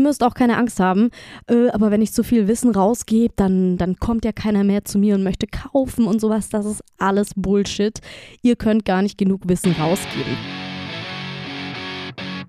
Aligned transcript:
ihr 0.00 0.02
müsst 0.02 0.24
auch 0.24 0.34
keine 0.34 0.56
Angst 0.56 0.80
haben, 0.80 1.10
äh, 1.46 1.68
aber 1.70 1.90
wenn 1.90 2.00
ich 2.00 2.12
zu 2.12 2.24
viel 2.24 2.48
Wissen 2.48 2.74
rausgebe, 2.74 3.34
dann, 3.36 3.76
dann 3.76 3.96
kommt 3.96 4.24
ja 4.24 4.32
keiner 4.32 4.64
mehr 4.64 4.84
zu 4.84 4.98
mir 4.98 5.14
und 5.14 5.22
möchte 5.22 5.46
kaufen 5.46 6.06
und 6.06 6.20
sowas. 6.20 6.48
Das 6.48 6.64
ist 6.64 6.82
alles 6.98 7.32
Bullshit. 7.36 8.00
Ihr 8.42 8.56
könnt 8.56 8.84
gar 8.86 9.02
nicht 9.02 9.18
genug 9.18 9.42
Wissen 9.46 9.72
rausgeben. 9.72 10.36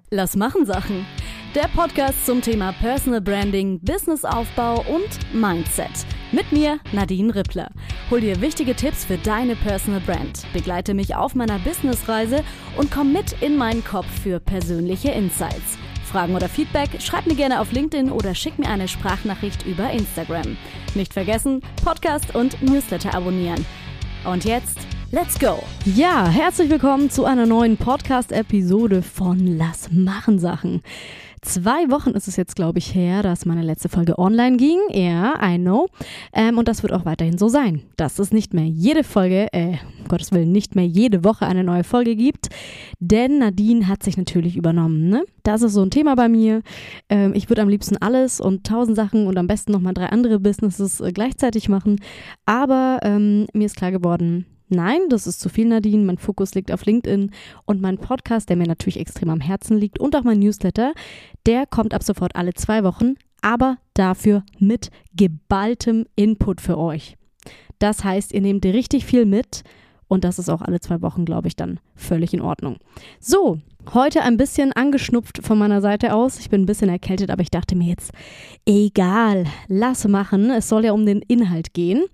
Lass 0.09 0.35
machen 0.35 0.65
Sachen. 0.65 1.05
Der 1.53 1.67
Podcast 1.75 2.25
zum 2.25 2.41
Thema 2.41 2.73
Personal 2.79 3.19
Branding, 3.19 3.81
Businessaufbau 3.81 4.85
und 4.87 5.33
Mindset. 5.33 5.91
Mit 6.31 6.49
mir, 6.53 6.79
Nadine 6.93 7.35
Rippler. 7.35 7.69
Hol 8.09 8.21
dir 8.21 8.39
wichtige 8.39 8.73
Tipps 8.73 9.03
für 9.03 9.17
deine 9.17 9.57
Personal 9.57 9.99
Brand. 9.99 10.45
Begleite 10.53 10.93
mich 10.93 11.15
auf 11.15 11.35
meiner 11.35 11.59
Businessreise 11.59 12.45
und 12.77 12.91
komm 12.91 13.11
mit 13.11 13.41
in 13.41 13.57
meinen 13.57 13.83
Kopf 13.83 14.07
für 14.23 14.39
persönliche 14.39 15.11
Insights. 15.11 15.77
Fragen 16.11 16.35
oder 16.35 16.49
Feedback, 16.49 16.89
schreib 16.99 17.25
mir 17.25 17.35
gerne 17.35 17.61
auf 17.61 17.71
LinkedIn 17.71 18.11
oder 18.11 18.35
schick 18.35 18.59
mir 18.59 18.67
eine 18.67 18.89
Sprachnachricht 18.89 19.65
über 19.65 19.89
Instagram. 19.91 20.57
Nicht 20.93 21.13
vergessen, 21.13 21.61
Podcast 21.85 22.35
und 22.35 22.61
Newsletter 22.61 23.13
abonnieren. 23.13 23.65
Und 24.25 24.43
jetzt, 24.43 24.77
let's 25.11 25.39
go! 25.39 25.63
Ja, 25.85 26.27
herzlich 26.27 26.69
willkommen 26.69 27.09
zu 27.09 27.23
einer 27.23 27.45
neuen 27.45 27.77
Podcast-Episode 27.77 29.03
von 29.03 29.57
Lass 29.57 29.89
machen 29.89 30.37
Sachen. 30.37 30.83
Zwei 31.43 31.89
Wochen 31.89 32.11
ist 32.11 32.27
es 32.27 32.35
jetzt, 32.35 32.55
glaube 32.55 32.77
ich, 32.77 32.93
her, 32.93 33.23
dass 33.23 33.47
meine 33.47 33.63
letzte 33.63 33.89
Folge 33.89 34.19
online 34.19 34.57
ging. 34.57 34.77
Ja, 34.91 35.39
I 35.43 35.57
know. 35.57 35.87
Ähm, 36.33 36.59
und 36.59 36.67
das 36.67 36.83
wird 36.83 36.93
auch 36.93 37.03
weiterhin 37.03 37.39
so 37.39 37.47
sein, 37.47 37.81
dass 37.97 38.19
es 38.19 38.31
nicht 38.31 38.53
mehr 38.53 38.67
jede 38.67 39.03
Folge, 39.03 39.51
äh, 39.51 39.77
um 39.99 40.07
Gottes 40.07 40.31
Willen, 40.31 40.51
nicht 40.51 40.75
mehr 40.75 40.85
jede 40.85 41.23
Woche 41.23 41.47
eine 41.47 41.63
neue 41.63 41.83
Folge 41.83 42.15
gibt. 42.15 42.49
Denn 42.99 43.39
Nadine 43.39 43.87
hat 43.87 44.03
sich 44.03 44.17
natürlich 44.17 44.55
übernommen. 44.55 45.09
Ne? 45.09 45.25
Das 45.41 45.63
ist 45.63 45.73
so 45.73 45.81
ein 45.81 45.89
Thema 45.89 46.15
bei 46.15 46.29
mir. 46.29 46.61
Ähm, 47.09 47.33
ich 47.33 47.49
würde 47.49 47.63
am 47.63 47.69
liebsten 47.69 47.97
alles 47.97 48.39
und 48.39 48.63
tausend 48.63 48.95
Sachen 48.95 49.25
und 49.25 49.35
am 49.39 49.47
besten 49.47 49.71
nochmal 49.71 49.95
drei 49.95 50.09
andere 50.09 50.39
Businesses 50.39 51.01
äh, 51.01 51.11
gleichzeitig 51.11 51.69
machen. 51.69 51.99
Aber 52.45 52.99
ähm, 53.01 53.47
mir 53.53 53.65
ist 53.65 53.77
klar 53.77 53.91
geworden, 53.91 54.45
Nein, 54.73 55.01
das 55.09 55.27
ist 55.27 55.41
zu 55.41 55.49
viel, 55.49 55.67
Nadine. 55.67 56.05
Mein 56.05 56.17
Fokus 56.17 56.55
liegt 56.55 56.71
auf 56.71 56.85
LinkedIn 56.85 57.31
und 57.65 57.81
mein 57.81 57.97
Podcast, 57.97 58.47
der 58.47 58.55
mir 58.55 58.67
natürlich 58.67 58.97
extrem 58.97 59.29
am 59.29 59.41
Herzen 59.41 59.77
liegt 59.77 59.99
und 59.99 60.15
auch 60.15 60.23
mein 60.23 60.39
Newsletter, 60.39 60.93
der 61.45 61.65
kommt 61.65 61.93
ab 61.93 62.03
sofort 62.03 62.37
alle 62.37 62.53
zwei 62.53 62.85
Wochen, 62.85 63.15
aber 63.41 63.79
dafür 63.95 64.45
mit 64.59 64.89
geballtem 65.13 66.05
Input 66.15 66.61
für 66.61 66.77
euch. 66.77 67.17
Das 67.79 68.05
heißt, 68.05 68.31
ihr 68.31 68.39
nehmt 68.39 68.63
richtig 68.63 69.05
viel 69.05 69.25
mit 69.25 69.63
und 70.07 70.23
das 70.23 70.39
ist 70.39 70.47
auch 70.47 70.61
alle 70.61 70.79
zwei 70.79 71.01
Wochen, 71.01 71.25
glaube 71.25 71.49
ich, 71.49 71.57
dann 71.57 71.81
völlig 71.93 72.33
in 72.33 72.41
Ordnung. 72.41 72.77
So, 73.19 73.59
heute 73.93 74.21
ein 74.21 74.37
bisschen 74.37 74.71
angeschnupft 74.71 75.39
von 75.41 75.57
meiner 75.57 75.81
Seite 75.81 76.13
aus. 76.13 76.39
Ich 76.39 76.49
bin 76.49 76.61
ein 76.61 76.65
bisschen 76.65 76.89
erkältet, 76.89 77.29
aber 77.29 77.41
ich 77.41 77.51
dachte 77.51 77.75
mir 77.75 77.89
jetzt, 77.89 78.11
egal, 78.65 79.47
lass 79.67 80.07
machen. 80.07 80.49
Es 80.49 80.69
soll 80.69 80.85
ja 80.85 80.93
um 80.93 81.05
den 81.05 81.21
Inhalt 81.21 81.73
gehen. 81.73 82.05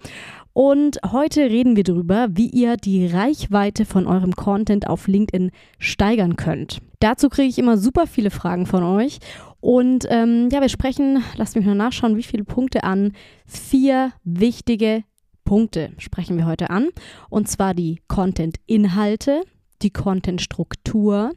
Und 0.58 0.98
heute 1.12 1.42
reden 1.42 1.76
wir 1.76 1.84
darüber, 1.84 2.30
wie 2.32 2.50
ihr 2.50 2.78
die 2.78 3.06
Reichweite 3.06 3.86
von 3.86 4.08
eurem 4.08 4.36
Content 4.36 4.88
auf 4.88 5.08
LinkedIn 5.08 5.52
steigern 5.78 6.36
könnt. 6.36 6.80
Dazu 7.00 7.30
kriege 7.30 7.48
ich 7.48 7.60
immer 7.60 7.78
super 7.78 8.08
viele 8.08 8.32
Fragen 8.32 8.66
von 8.66 8.82
euch. 8.82 9.20
Und 9.60 10.08
ähm, 10.10 10.50
ja, 10.52 10.60
wir 10.60 10.70
sprechen, 10.70 11.24
lasst 11.36 11.56
mich 11.56 11.64
mal 11.64 11.76
nachschauen, 11.76 12.18
wie 12.18 12.24
viele 12.24 12.44
Punkte 12.44 12.84
an. 12.86 13.12
Vier 13.46 14.14
wichtige 14.24 15.04
Punkte 15.46 15.92
sprechen 16.00 16.38
wir 16.38 16.48
heute 16.48 16.72
an. 16.72 16.88
Und 17.30 17.48
zwar 17.48 17.76
die 17.76 18.02
Content-Inhalte, 18.08 19.44
die 19.84 19.92
Content-Struktur, 19.92 21.34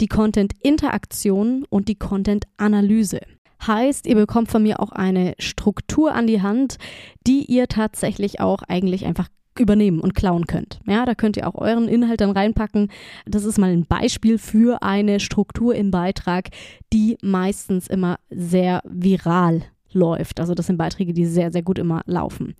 die 0.00 0.06
Content-Interaktion 0.06 1.66
und 1.70 1.88
die 1.88 1.96
Content-Analyse. 1.96 3.18
Heißt, 3.66 4.06
ihr 4.06 4.14
bekommt 4.14 4.50
von 4.50 4.62
mir 4.62 4.80
auch 4.80 4.90
eine 4.90 5.34
Struktur 5.38 6.14
an 6.14 6.26
die 6.26 6.42
Hand, 6.42 6.76
die 7.26 7.44
ihr 7.44 7.66
tatsächlich 7.68 8.40
auch 8.40 8.62
eigentlich 8.62 9.06
einfach 9.06 9.28
übernehmen 9.58 10.00
und 10.00 10.14
klauen 10.14 10.46
könnt. 10.46 10.80
Ja, 10.86 11.04
da 11.06 11.14
könnt 11.14 11.36
ihr 11.36 11.46
auch 11.46 11.54
euren 11.54 11.88
Inhalt 11.88 12.20
dann 12.20 12.30
reinpacken. 12.30 12.90
Das 13.24 13.44
ist 13.44 13.58
mal 13.58 13.70
ein 13.70 13.86
Beispiel 13.86 14.38
für 14.38 14.82
eine 14.82 15.20
Struktur 15.20 15.74
im 15.74 15.90
Beitrag, 15.90 16.48
die 16.92 17.16
meistens 17.22 17.86
immer 17.86 18.18
sehr 18.30 18.82
viral 18.84 19.62
läuft. 19.94 20.40
Also 20.40 20.54
das 20.54 20.66
sind 20.66 20.76
Beiträge, 20.76 21.12
die 21.12 21.26
sehr, 21.26 21.52
sehr 21.52 21.62
gut 21.62 21.78
immer 21.78 22.02
laufen. 22.06 22.54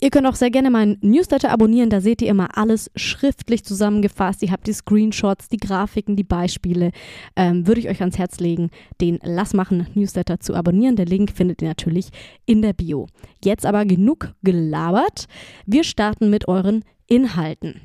Ihr 0.00 0.10
könnt 0.10 0.26
auch 0.26 0.34
sehr 0.34 0.50
gerne 0.50 0.70
meinen 0.70 0.98
Newsletter 1.00 1.50
abonnieren. 1.50 1.90
Da 1.90 2.00
seht 2.00 2.22
ihr 2.22 2.28
immer 2.28 2.56
alles 2.56 2.90
schriftlich 2.96 3.64
zusammengefasst. 3.64 4.42
Ihr 4.42 4.52
habt 4.52 4.66
die 4.66 4.72
Screenshots, 4.72 5.48
die 5.48 5.56
Grafiken, 5.56 6.16
die 6.16 6.24
Beispiele. 6.24 6.90
Ähm, 7.36 7.66
würde 7.66 7.80
ich 7.80 7.88
euch 7.88 8.00
ans 8.00 8.18
Herz 8.18 8.40
legen, 8.40 8.70
den 9.00 9.18
Lass 9.22 9.54
machen 9.54 9.86
Newsletter 9.94 10.40
zu 10.40 10.54
abonnieren. 10.54 10.96
Der 10.96 11.06
Link 11.06 11.32
findet 11.32 11.62
ihr 11.62 11.68
natürlich 11.68 12.08
in 12.46 12.62
der 12.62 12.72
Bio. 12.72 13.06
Jetzt 13.42 13.66
aber 13.66 13.84
genug 13.84 14.34
gelabert. 14.42 15.26
Wir 15.66 15.84
starten 15.84 16.30
mit 16.30 16.48
euren 16.48 16.84
Inhalten. 17.06 17.80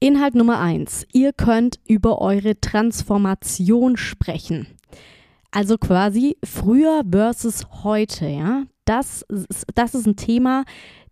Inhalt 0.00 0.36
Nummer 0.36 0.60
eins: 0.60 1.06
Ihr 1.12 1.32
könnt 1.32 1.80
über 1.88 2.20
eure 2.20 2.60
Transformation 2.60 3.96
sprechen. 3.96 4.77
Also 5.50 5.78
quasi 5.78 6.36
früher 6.44 7.02
versus 7.10 7.66
heute, 7.82 8.26
ja. 8.26 8.64
Das, 8.84 9.24
das 9.74 9.94
ist 9.94 10.06
ein 10.06 10.16
Thema, 10.16 10.64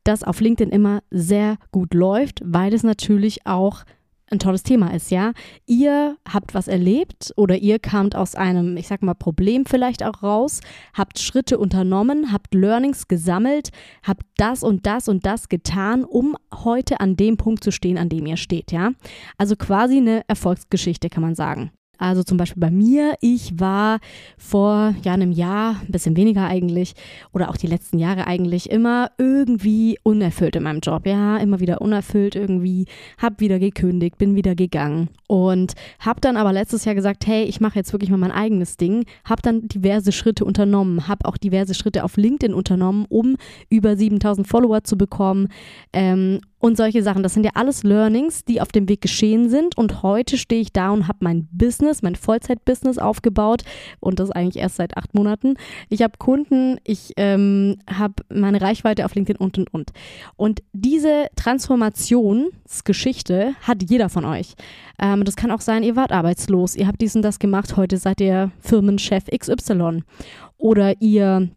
das 0.05 0.23
auf 0.23 0.41
LinkedIn 0.41 0.71
immer 0.73 1.03
sehr 1.11 1.57
gut 1.73 1.95
läuft, 1.95 2.41
weil 2.45 2.73
es 2.73 2.83
natürlich 2.83 3.47
auch 3.47 3.85
ein 4.29 4.39
tolles 4.41 4.63
Thema 4.63 4.93
ist, 4.93 5.11
ja. 5.11 5.33
Ihr 5.67 6.17
habt 6.29 6.53
was 6.55 6.69
erlebt 6.69 7.33
oder 7.37 7.57
ihr 7.57 7.79
kamt 7.79 8.17
aus 8.17 8.35
einem, 8.35 8.77
ich 8.77 8.89
sag 8.89 9.03
mal, 9.03 9.15
Problem 9.15 9.65
vielleicht 9.67 10.03
auch 10.03 10.23
raus, 10.23 10.61
habt 10.95 11.19
Schritte 11.19 11.59
unternommen, 11.59 12.33
habt 12.33 12.55
Learnings 12.55 13.09
gesammelt, 13.09 13.71
habt 14.03 14.25
das 14.37 14.63
und 14.63 14.87
das 14.87 15.09
und 15.09 15.25
das 15.27 15.49
getan, 15.49 16.05
um 16.05 16.37
heute 16.53 17.01
an 17.01 17.17
dem 17.17 17.37
Punkt 17.37 17.63
zu 17.63 17.71
stehen, 17.71 17.99
an 17.99 18.09
dem 18.09 18.27
ihr 18.27 18.37
steht, 18.37 18.73
ja. 18.73 18.93
Also 19.39 19.55
quasi 19.57 19.99
eine 19.99 20.23
Erfolgsgeschichte, 20.29 21.09
kann 21.09 21.23
man 21.23 21.35
sagen. 21.37 21.71
Also 21.99 22.23
zum 22.23 22.37
Beispiel 22.37 22.61
bei 22.61 22.71
mir, 22.71 23.15
ich 23.21 23.59
war 23.59 23.99
vor 24.39 24.95
ja, 25.03 25.13
einem 25.13 25.33
Jahr, 25.33 25.81
ein 25.83 25.93
bisschen 25.93 26.17
weniger 26.17 26.47
eigentlich, 26.47 26.95
oder 27.33 27.51
auch 27.51 27.57
die 27.57 27.67
letzten 27.67 27.99
Jahre 27.99 28.27
eigentlich 28.27 28.71
immer 28.71 29.11
irgendwie 29.19 29.99
unerfüllt 30.03 30.57
in 30.57 30.63
meinem 30.63 30.81
Job. 30.81 31.07
Ja, 31.07 31.37
immer 31.39 31.61
wieder 31.61 31.81
unerfüllt 31.81 32.37
irgendwie, 32.37 32.87
hab 33.19 33.41
wieder 33.41 33.59
gekündigt, 33.59 34.19
bin 34.19 34.35
wieder 34.35 34.55
gegangen 34.55 35.09
und 35.27 35.75
hab 35.99 36.21
dann 36.21 36.37
aber 36.37 36.53
letztes 36.53 36.85
Jahr 36.85 36.95
gesagt, 36.95 37.27
hey, 37.27 37.45
ich 37.45 37.61
mache 37.61 37.77
jetzt 37.77 37.93
wirklich 37.93 38.11
mal 38.11 38.17
mein 38.17 38.33
eigenes 38.33 38.77
Ding, 38.77 39.05
hab 39.25 39.43
dann 39.43 39.69
diverse 39.69 40.13
Schritte 40.13 40.45
unternommen, 40.45 41.09
hab 41.09 41.27
auch 41.27 41.37
diverse 41.37 41.75
Schritte 41.75 42.05
auf 42.05 42.17
LinkedIn 42.17 42.55
unternommen, 42.55 43.07
um 43.09 43.37
über 43.69 43.97
7000 43.97 44.47
Follower 44.47 44.85
zu 44.85 44.97
bekommen 44.97 45.49
ähm, 45.93 46.41
und 46.59 46.77
solche 46.77 47.03
Sachen. 47.03 47.23
Das 47.23 47.33
sind 47.35 47.45
ja 47.45 47.53
alles 47.55 47.83
Learnings, 47.83 48.45
die 48.45 48.61
auf 48.61 48.73
dem 48.73 48.89
Weg 48.89 49.01
geschehen 49.01 49.49
sind. 49.51 49.77
Und 49.77 50.03
heute 50.03 50.39
stehe 50.39 50.61
ich 50.61 50.73
da 50.73 50.91
und 50.91 51.09
habe 51.09 51.19
mein 51.21 51.49
Business, 51.53 52.03
mein 52.03 52.17
Vollzeit-Business 52.17 52.99
aufgebaut. 52.99 53.63
Und 54.01 54.19
das 54.21 54.31
eigentlich 54.31 54.63
erst 54.63 54.77
seit 54.77 54.97
acht 54.97 55.15
Monaten. 55.15 55.55
Ich 55.89 56.03
habe 56.03 56.15
Kunden, 56.19 56.79
ich 56.85 57.13
ähm, 57.17 57.77
habe 57.89 58.15
meine 58.29 58.61
Reichweite 58.61 59.05
auf 59.05 59.15
LinkedIn 59.15 59.37
und 59.37 59.59
und 59.59 59.73
und. 59.73 59.93
Und 60.37 60.63
diese 60.73 61.27
Transformationsgeschichte 61.37 63.55
hat 63.63 63.89
jeder 63.89 64.09
von 64.09 64.25
euch. 64.25 64.55
Ähm, 64.99 65.25
das 65.25 65.37
kann 65.37 65.51
auch 65.51 65.61
sein, 65.61 65.83
ihr 65.83 65.97
wart 65.97 66.13
arbeitslos, 66.13 66.75
ihr 66.77 66.87
habt 66.87 67.03
dies 67.03 67.17
und 67.17 67.23
das 67.23 67.39
gemacht, 67.39 67.77
heute 67.77 67.99
seid 67.99 68.21
ihr 68.21 68.51
Firmenchef 68.61 69.25
XY. 69.27 70.03
Oder 70.59 71.01
ihr 71.01 71.51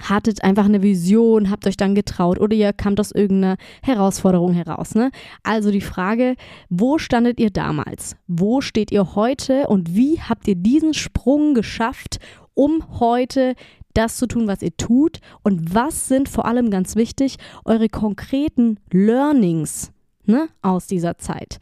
hattet 0.00 0.42
einfach 0.42 0.64
eine 0.64 0.82
Vision, 0.82 1.50
habt 1.50 1.66
euch 1.66 1.76
dann 1.76 1.94
getraut 1.94 2.40
oder 2.40 2.54
ihr 2.54 2.72
kamt 2.72 2.98
aus 3.00 3.12
irgendeiner 3.12 3.56
Herausforderung 3.82 4.52
heraus. 4.54 4.94
Ne? 4.94 5.10
Also 5.42 5.70
die 5.70 5.80
Frage, 5.80 6.36
wo 6.68 6.98
standet 6.98 7.38
ihr 7.38 7.50
damals? 7.50 8.16
Wo 8.26 8.60
steht 8.60 8.90
ihr 8.90 9.14
heute 9.14 9.66
und 9.68 9.94
wie 9.94 10.20
habt 10.20 10.48
ihr 10.48 10.54
diesen 10.54 10.94
Sprung 10.94 11.54
geschafft, 11.54 12.18
um 12.54 13.00
heute 13.00 13.54
das 13.94 14.16
zu 14.16 14.26
tun, 14.26 14.48
was 14.48 14.62
ihr 14.62 14.76
tut? 14.76 15.20
Und 15.42 15.74
was 15.74 16.08
sind 16.08 16.28
vor 16.28 16.46
allem 16.46 16.70
ganz 16.70 16.96
wichtig 16.96 17.36
eure 17.64 17.88
konkreten 17.88 18.78
Learnings 18.90 19.92
ne, 20.24 20.48
aus 20.62 20.86
dieser 20.86 21.18
Zeit? 21.18 21.58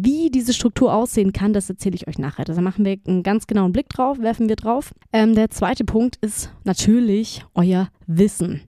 Wie 0.00 0.30
diese 0.30 0.52
Struktur 0.52 0.94
aussehen 0.94 1.32
kann, 1.32 1.52
das 1.52 1.68
erzähle 1.68 1.96
ich 1.96 2.06
euch 2.06 2.18
nachher. 2.18 2.44
Da 2.44 2.60
machen 2.60 2.84
wir 2.84 2.98
einen 3.06 3.24
ganz 3.24 3.48
genauen 3.48 3.72
Blick 3.72 3.88
drauf, 3.88 4.20
werfen 4.20 4.48
wir 4.48 4.54
drauf. 4.54 4.94
Ähm, 5.12 5.34
der 5.34 5.50
zweite 5.50 5.84
Punkt 5.84 6.16
ist 6.20 6.52
natürlich 6.62 7.44
euer 7.54 7.88
Wissen. 8.06 8.60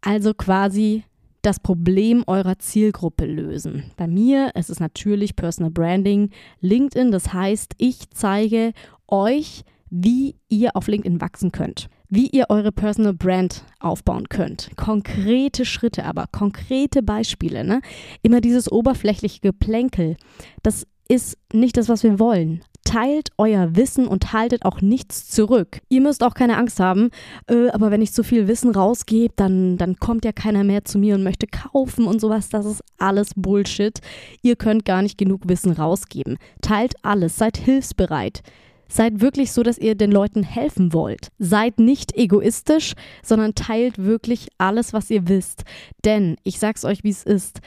Also 0.00 0.34
quasi 0.34 1.04
das 1.42 1.60
Problem 1.60 2.24
eurer 2.26 2.58
Zielgruppe 2.58 3.26
lösen. 3.26 3.84
Bei 3.96 4.08
mir 4.08 4.50
ist 4.56 4.70
es 4.70 4.80
natürlich 4.80 5.36
Personal 5.36 5.70
Branding, 5.70 6.30
LinkedIn. 6.60 7.12
Das 7.12 7.32
heißt, 7.32 7.74
ich 7.78 8.10
zeige 8.10 8.72
euch, 9.06 9.62
wie 9.88 10.34
ihr 10.48 10.74
auf 10.74 10.88
LinkedIn 10.88 11.20
wachsen 11.20 11.52
könnt 11.52 11.88
wie 12.10 12.26
ihr 12.28 12.46
eure 12.48 12.72
Personal 12.72 13.14
Brand 13.14 13.64
aufbauen 13.78 14.28
könnt. 14.28 14.70
Konkrete 14.76 15.64
Schritte 15.64 16.04
aber, 16.04 16.26
konkrete 16.30 17.02
Beispiele. 17.02 17.64
Ne? 17.64 17.80
Immer 18.22 18.40
dieses 18.40 18.70
oberflächliche 18.70 19.40
Geplänkel, 19.40 20.16
das 20.62 20.86
ist 21.08 21.38
nicht 21.52 21.76
das, 21.76 21.88
was 21.88 22.02
wir 22.02 22.18
wollen. 22.18 22.62
Teilt 22.84 23.30
euer 23.36 23.76
Wissen 23.76 24.06
und 24.08 24.32
haltet 24.32 24.64
auch 24.64 24.80
nichts 24.80 25.28
zurück. 25.28 25.80
Ihr 25.88 26.00
müsst 26.00 26.22
auch 26.24 26.34
keine 26.34 26.56
Angst 26.56 26.80
haben, 26.80 27.10
äh, 27.48 27.68
aber 27.70 27.90
wenn 27.90 28.02
ich 28.02 28.12
zu 28.12 28.24
viel 28.24 28.48
Wissen 28.48 28.70
rausgebe, 28.70 29.32
dann, 29.36 29.76
dann 29.76 29.96
kommt 29.96 30.24
ja 30.24 30.32
keiner 30.32 30.64
mehr 30.64 30.84
zu 30.84 30.98
mir 30.98 31.14
und 31.14 31.22
möchte 31.22 31.46
kaufen 31.46 32.06
und 32.06 32.20
sowas. 32.20 32.48
Das 32.48 32.64
ist 32.66 32.82
alles 32.98 33.32
Bullshit. 33.36 34.00
Ihr 34.42 34.56
könnt 34.56 34.84
gar 34.84 35.02
nicht 35.02 35.18
genug 35.18 35.42
Wissen 35.46 35.72
rausgeben. 35.72 36.38
Teilt 36.62 36.94
alles, 37.02 37.36
seid 37.36 37.58
hilfsbereit. 37.58 38.42
Seid 38.90 39.20
wirklich 39.20 39.52
so, 39.52 39.62
dass 39.62 39.78
ihr 39.78 39.94
den 39.94 40.10
Leuten 40.10 40.42
helfen 40.42 40.92
wollt. 40.92 41.28
Seid 41.38 41.78
nicht 41.78 42.16
egoistisch, 42.16 42.94
sondern 43.22 43.54
teilt 43.54 43.98
wirklich 43.98 44.48
alles, 44.58 44.92
was 44.92 45.10
ihr 45.10 45.28
wisst. 45.28 45.62
Denn 46.04 46.36
ich 46.42 46.58
sag's 46.58 46.84
euch, 46.84 47.04
wie 47.04 47.10
es 47.10 47.22
ist. 47.22 47.60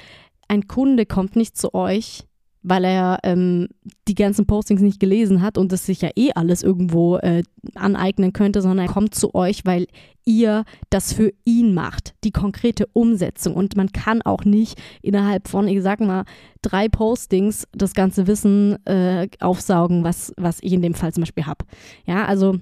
Ein 0.50 0.68
Kunde 0.68 1.06
kommt 1.06 1.38
nicht 1.38 1.58
zu 1.58 1.74
euch, 1.74 2.26
weil 2.64 2.86
er 2.86 3.20
ähm, 3.24 3.68
die 4.08 4.16
ganzen 4.16 4.46
Postings 4.46 4.82
nicht 4.82 5.00
gelesen 5.00 5.42
hat 5.42 5.58
und 5.58 5.72
es 5.74 5.86
sich 5.86 6.02
ja 6.02 6.10
eh 6.16 6.32
alles 6.34 6.64
irgendwo 6.64 7.18
äh, 7.18 7.44
aneignen 7.76 8.34
könnte, 8.34 8.62
sondern 8.62 8.88
er 8.88 8.94
kommt 8.94 9.14
zu 9.14 9.36
euch, 9.36 9.66
weil 9.66 9.88
ihr 10.26 10.64
das 10.90 11.14
für 11.14 11.34
ihn 11.44 11.74
macht, 11.74 12.16
die 12.24 12.32
konkrete 12.32 12.88
Umsetzung. 12.94 13.54
Und 13.56 13.76
man 13.76 13.92
kann 13.92 14.22
auch 14.22 14.46
nicht 14.46 14.82
innerhalb 15.02 15.48
von, 15.48 15.68
ich 15.68 15.82
sag 15.82 16.00
mal, 16.00 16.24
drei 16.62 16.88
Postings 16.88 17.68
das 17.74 17.94
ganze 17.94 18.28
Wissen 18.28 18.84
äh, 18.86 19.28
aufsaugen, 19.40 20.04
was, 20.04 20.34
was 20.38 20.60
ich 20.62 20.74
in 20.74 20.82
dem 20.82 20.94
Fall 20.94 21.14
zum 21.14 21.24
Beispiel 21.24 21.46
habe. 21.46 21.66
Ja, 22.06 22.26
also 22.26 22.58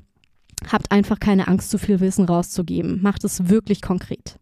habt 0.70 0.92
einfach 0.92 1.20
keine 1.20 1.48
Angst, 1.48 1.70
zu 1.70 1.78
viel 1.78 2.00
Wissen 2.00 2.26
rauszugeben. 2.26 3.02
Macht 3.02 3.24
es 3.24 3.50
wirklich 3.50 3.82
konkret. 3.82 4.41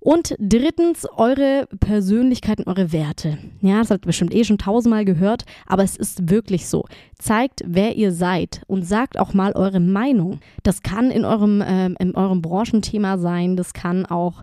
Und 0.00 0.34
drittens, 0.38 1.06
eure 1.16 1.68
Persönlichkeit 1.78 2.58
und 2.58 2.68
eure 2.68 2.90
Werte. 2.90 3.36
Ja, 3.60 3.80
das 3.80 3.90
habt 3.90 4.04
ihr 4.04 4.08
bestimmt 4.08 4.34
eh 4.34 4.44
schon 4.44 4.56
tausendmal 4.56 5.04
gehört, 5.04 5.44
aber 5.66 5.84
es 5.84 5.96
ist 5.96 6.30
wirklich 6.30 6.66
so. 6.66 6.86
Zeigt, 7.18 7.62
wer 7.66 7.96
ihr 7.96 8.10
seid 8.10 8.62
und 8.66 8.82
sagt 8.82 9.18
auch 9.18 9.34
mal 9.34 9.52
eure 9.52 9.80
Meinung. 9.80 10.40
Das 10.62 10.82
kann 10.82 11.10
in 11.10 11.26
eurem, 11.26 11.60
äh, 11.60 11.86
in 11.98 12.14
eurem 12.14 12.40
Branchenthema 12.40 13.18
sein, 13.18 13.56
das 13.56 13.74
kann 13.74 14.06
auch 14.06 14.42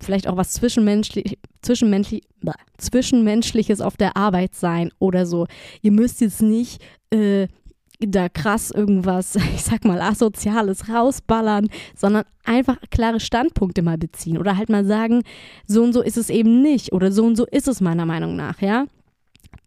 vielleicht 0.00 0.28
auch 0.28 0.36
was 0.36 0.52
zwischenmenschlich, 0.52 1.38
zwischenmenschlich, 1.62 2.22
zwischenmenschliches 2.78 3.80
auf 3.80 3.96
der 3.96 4.16
Arbeit 4.16 4.54
sein 4.54 4.90
oder 4.98 5.26
so. 5.26 5.46
Ihr 5.82 5.92
müsst 5.92 6.20
jetzt 6.20 6.42
nicht 6.42 6.82
äh, 7.10 7.48
da 8.00 8.28
krass 8.28 8.70
irgendwas, 8.70 9.36
ich 9.54 9.62
sag 9.62 9.84
mal, 9.84 10.00
asoziales 10.00 10.88
rausballern, 10.88 11.68
sondern 11.96 12.24
einfach 12.44 12.78
klare 12.90 13.20
Standpunkte 13.20 13.82
mal 13.82 13.98
beziehen 13.98 14.38
oder 14.38 14.56
halt 14.56 14.68
mal 14.68 14.84
sagen, 14.84 15.22
so 15.66 15.82
und 15.82 15.92
so 15.92 16.02
ist 16.02 16.16
es 16.16 16.30
eben 16.30 16.62
nicht 16.62 16.92
oder 16.92 17.12
so 17.12 17.24
und 17.24 17.36
so 17.36 17.46
ist 17.46 17.68
es 17.68 17.80
meiner 17.80 18.06
Meinung 18.06 18.36
nach, 18.36 18.60
ja. 18.60 18.86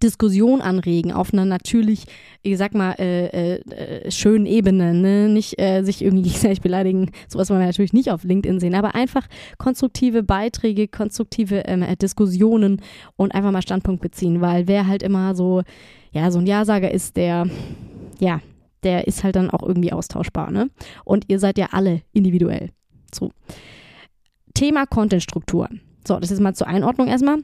Diskussion 0.02 0.62
anregen 0.62 1.12
auf 1.12 1.34
einer 1.34 1.44
natürlich, 1.44 2.06
ich 2.42 2.58
sag 2.58 2.74
mal, 2.74 2.94
äh, 3.00 3.56
äh, 3.58 4.12
schönen 4.12 4.46
Ebene, 4.46 4.94
ne? 4.94 5.28
nicht 5.28 5.60
äh, 5.60 5.84
sich 5.84 6.02
irgendwie 6.02 6.24
gegenseitig 6.30 6.62
beleidigen, 6.62 7.12
sowas 7.28 7.50
wollen 7.50 7.60
wir 7.60 7.68
natürlich 7.68 7.92
nicht 7.92 8.10
auf 8.12 8.24
LinkedIn 8.24 8.62
sehen, 8.62 8.76
aber 8.76 8.96
einfach 8.96 9.28
konstruktive 9.58 10.24
Beiträge, 10.24 10.88
konstruktive 10.88 11.64
ähm, 11.66 11.86
Diskussionen 12.02 12.82
und 13.18 13.34
einfach 13.34 13.52
mal 13.52 13.62
Standpunkt 13.62 14.02
beziehen, 14.02 14.40
weil 14.40 14.68
wer 14.68 14.88
halt 14.88 15.04
immer 15.04 15.36
so, 15.36 15.64
ja, 16.12 16.32
so 16.32 16.40
ein 16.40 16.48
Ja-Sager 16.48 16.92
ist, 16.92 17.18
der 17.18 17.48
ja, 18.20 18.42
der 18.84 19.08
ist 19.08 19.24
halt 19.24 19.36
dann 19.36 19.50
auch 19.50 19.64
irgendwie 19.64 19.92
austauschbar, 19.92 20.52
ne? 20.52 20.70
Und 21.04 21.26
ihr 21.28 21.40
seid 21.40 21.58
ja 21.58 21.70
alle 21.72 22.02
individuell. 22.14 22.70
So. 23.14 23.32
Thema 24.54 24.86
Contentstruktur. 24.86 25.70
So, 26.08 26.20
das 26.20 26.32
ist 26.32 26.40
mal 26.40 26.56
zur 26.56 26.68
Einordnung 26.68 27.08
erstmal. 27.08 27.40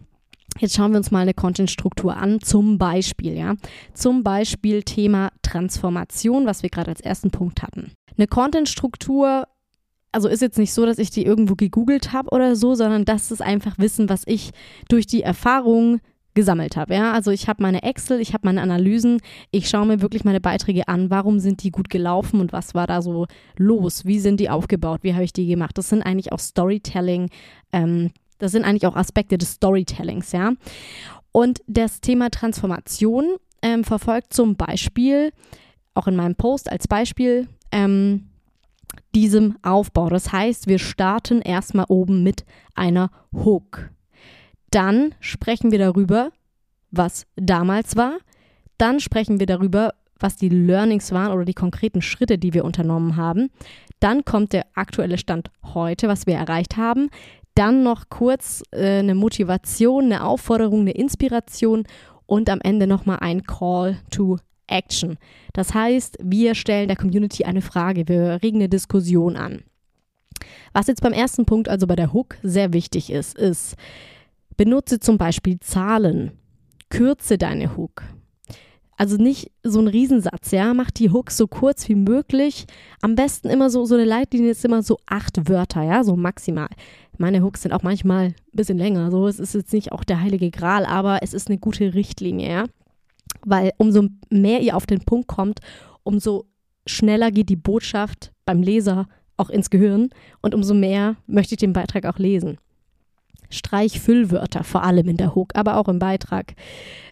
Jetzt 0.60 0.76
schauen 0.76 0.92
wir 0.92 0.98
uns 0.98 1.12
mal 1.12 1.20
eine 1.20 1.34
Contentstruktur 1.34 2.16
an, 2.16 2.40
zum 2.40 2.78
Beispiel, 2.78 3.38
ja. 3.38 3.56
Zum 3.94 4.24
Beispiel 4.24 4.84
Thema 4.84 5.32
Transformation, 5.42 6.46
was 6.46 6.64
wir 6.64 6.70
gerade 6.70 6.92
als 6.92 7.02
ersten 7.02 7.32
Punkt 7.32 7.62
hatten. 7.62 7.92
Eine 8.18 8.28
Contentstruktur, 8.28 9.48
also 10.14 10.30
ist 10.30 10.42
jetzt 10.42 10.58
nicht 10.58 10.74
so, 10.74 10.86
dass 10.86 10.98
ich 10.98 11.10
die 11.10 11.26
irgendwo 11.26 11.56
gegoogelt 11.56 12.14
habe 12.14 12.30
oder 12.30 12.56
so, 12.56 12.74
sondern 12.76 13.04
das 13.04 13.32
ist 13.32 13.42
einfach 13.42 13.78
Wissen, 13.78 14.08
was 14.08 14.24
ich 14.26 14.52
durch 14.88 15.08
die 15.08 15.24
Erfahrung 15.24 16.00
gesammelt 16.36 16.78
habe. 16.78 16.94
Ja? 16.94 17.14
Also 17.14 17.32
ich 17.32 17.48
habe 17.48 17.64
meine 17.64 17.82
Excel, 17.82 18.20
ich 18.22 18.34
habe 18.34 18.46
meine 18.46 18.62
Analysen, 18.62 19.20
ich 19.52 19.68
schaue 19.68 19.88
mir 19.88 20.02
wirklich 20.02 20.24
meine 20.24 20.42
Beiträge 20.42 20.88
an, 20.88 21.10
warum 21.10 21.40
sind 21.40 21.64
die 21.64 21.72
gut 21.72 21.90
gelaufen 21.90 22.40
und 22.40 22.54
was 22.54 22.76
war 22.76 22.86
da 22.86 23.02
so 23.02 23.26
los, 23.58 24.06
wie 24.06 24.20
sind 24.20 24.40
die 24.40 24.50
aufgebaut, 24.50 25.00
wie 25.02 25.14
habe 25.14 25.24
ich 25.24 25.34
die 25.34 25.48
gemacht. 25.48 25.78
Das 25.78 25.90
sind 25.90 26.04
eigentlich 26.04 26.32
auch 26.32 26.40
Storytelling, 26.40 27.30
ähm, 27.72 28.12
das 28.38 28.52
sind 28.52 28.66
eigentlich 28.66 28.86
auch 28.86 28.96
Aspekte 28.96 29.38
des 29.38 29.54
Storytellings, 29.54 30.32
ja. 30.34 30.52
Und 31.32 31.62
das 31.68 32.02
Thema 32.02 32.30
Transformation 32.30 33.26
ähm, 33.62 33.84
verfolgt 33.84 34.34
zum 34.34 34.56
Beispiel, 34.56 35.32
auch 35.94 36.08
in 36.08 36.16
meinem 36.16 36.36
Post 36.36 36.72
als 36.72 36.88
Beispiel, 36.88 37.48
ähm, 37.72 38.28
diesem 39.14 39.58
Aufbau. 39.62 40.10
Das 40.10 40.32
heißt, 40.32 40.68
wir 40.68 40.80
starten 40.80 41.42
erstmal 41.42 41.86
oben 41.90 42.24
mit 42.24 42.46
einer 42.76 43.10
Hook. 43.34 43.90
Dann 44.76 45.16
sprechen 45.22 45.72
wir 45.72 45.80
darüber, 45.80 46.32
was 46.92 47.26
damals 47.38 47.96
war. 47.96 48.18
Dann 48.78 49.00
sprechen 49.00 49.40
wir 49.40 49.46
darüber, 49.46 49.94
was 50.20 50.36
die 50.36 50.50
Learnings 50.50 51.14
waren 51.14 51.32
oder 51.32 51.46
die 51.46 51.54
konkreten 51.54 52.02
Schritte, 52.02 52.38
die 52.38 52.54
wir 52.54 52.66
unternommen 52.66 53.16
haben. 53.16 53.52
Dann 54.02 54.26
kommt 54.26 54.52
der 54.52 54.66
aktuelle 54.74 55.18
Stand 55.18 55.50
heute, 55.64 56.10
was 56.10 56.28
wir 56.28 56.36
erreicht 56.36 56.76
haben. 56.76 57.10
Dann 57.54 57.84
noch 57.84 58.10
kurz 58.10 58.64
äh, 58.72 59.00
eine 59.00 59.16
Motivation, 59.16 60.04
eine 60.06 60.26
Aufforderung, 60.26 60.82
eine 60.82 60.92
Inspiration 60.92 61.88
und 62.26 62.50
am 62.50 62.60
Ende 62.60 62.86
nochmal 62.86 63.20
ein 63.22 63.44
Call 63.44 63.98
to 64.12 64.40
Action. 64.68 65.18
Das 65.54 65.74
heißt, 65.74 66.18
wir 66.22 66.54
stellen 66.54 66.90
der 66.90 66.98
Community 66.98 67.46
eine 67.46 67.62
Frage, 67.62 68.10
wir 68.10 68.40
regen 68.44 68.58
eine 68.58 68.68
Diskussion 68.68 69.38
an. 69.38 69.64
Was 70.74 70.88
jetzt 70.88 71.02
beim 71.02 71.14
ersten 71.14 71.46
Punkt, 71.46 71.70
also 71.70 71.88
bei 71.88 71.96
der 71.96 72.12
Hook, 72.12 72.36
sehr 72.44 72.74
wichtig 72.74 73.10
ist, 73.10 73.38
ist, 73.38 73.78
Benutze 74.58 75.00
zum 75.00 75.18
Beispiel 75.18 75.60
Zahlen. 75.60 76.32
Kürze 76.90 77.38
deine 77.38 77.76
Hook. 77.76 78.04
Also 78.98 79.18
nicht 79.18 79.52
so 79.64 79.80
ein 79.80 79.88
Riesensatz, 79.88 80.52
ja. 80.52 80.74
Mach 80.74 80.90
die 80.90 81.10
Hook 81.10 81.32
so 81.32 81.48
kurz 81.48 81.90
wie 81.90 81.96
möglich. 81.96 82.66
Am 83.02 83.16
besten 83.16 83.50
immer 83.50 83.70
so, 83.70 83.86
so 83.86 83.96
eine 83.96 84.06
Leitlinie 84.06 84.52
ist 84.52 84.64
immer 84.64 84.84
so 84.84 84.98
acht 85.06 85.50
Wörter, 85.50 85.84
ja, 85.84 86.04
so 86.04 86.16
maximal. 86.16 86.70
Meine 87.18 87.44
Hooks 87.44 87.64
sind 87.64 87.74
auch 87.74 87.84
manchmal 87.84 88.28
ein 88.28 88.36
bisschen 88.54 88.78
länger. 88.78 89.12
So, 89.12 89.28
es 89.28 89.40
ist 89.40 89.54
jetzt 89.54 89.74
nicht 89.74 89.92
auch 89.92 90.04
der 90.04 90.22
heilige 90.22 90.50
Gral, 90.50 90.86
aber 90.86 91.20
es 91.22 91.34
ist 91.34 91.50
eine 91.50 91.58
gute 91.58 91.94
Richtlinie, 91.94 92.50
ja. 92.50 92.64
Weil 93.46 93.74
umso 93.78 94.08
mehr 94.30 94.62
ihr 94.62 94.78
auf 94.78 94.86
den 94.86 95.00
Punkt 95.00 95.28
kommt, 95.28 95.60
umso 96.04 96.46
schneller 96.88 97.32
geht 97.32 97.50
die 97.50 97.56
Botschaft 97.56 98.32
beim 98.46 98.62
Leser 98.62 99.08
auch 99.38 99.50
ins 99.50 99.70
Gehirn 99.70 100.10
und 100.42 100.56
umso 100.56 100.74
mehr 100.74 101.18
möchte 101.28 101.56
ich 101.56 101.60
den 101.60 101.74
Beitrag 101.74 102.06
auch 102.06 102.18
lesen. 102.18 102.58
Streich 103.50 104.00
Füllwörter, 104.00 104.64
vor 104.64 104.84
allem 104.84 105.08
in 105.08 105.18
der 105.18 105.36
Hook, 105.36 105.52
aber 105.56 105.78
auch 105.78 105.88
im 105.88 106.00
Beitrag. 106.00 106.56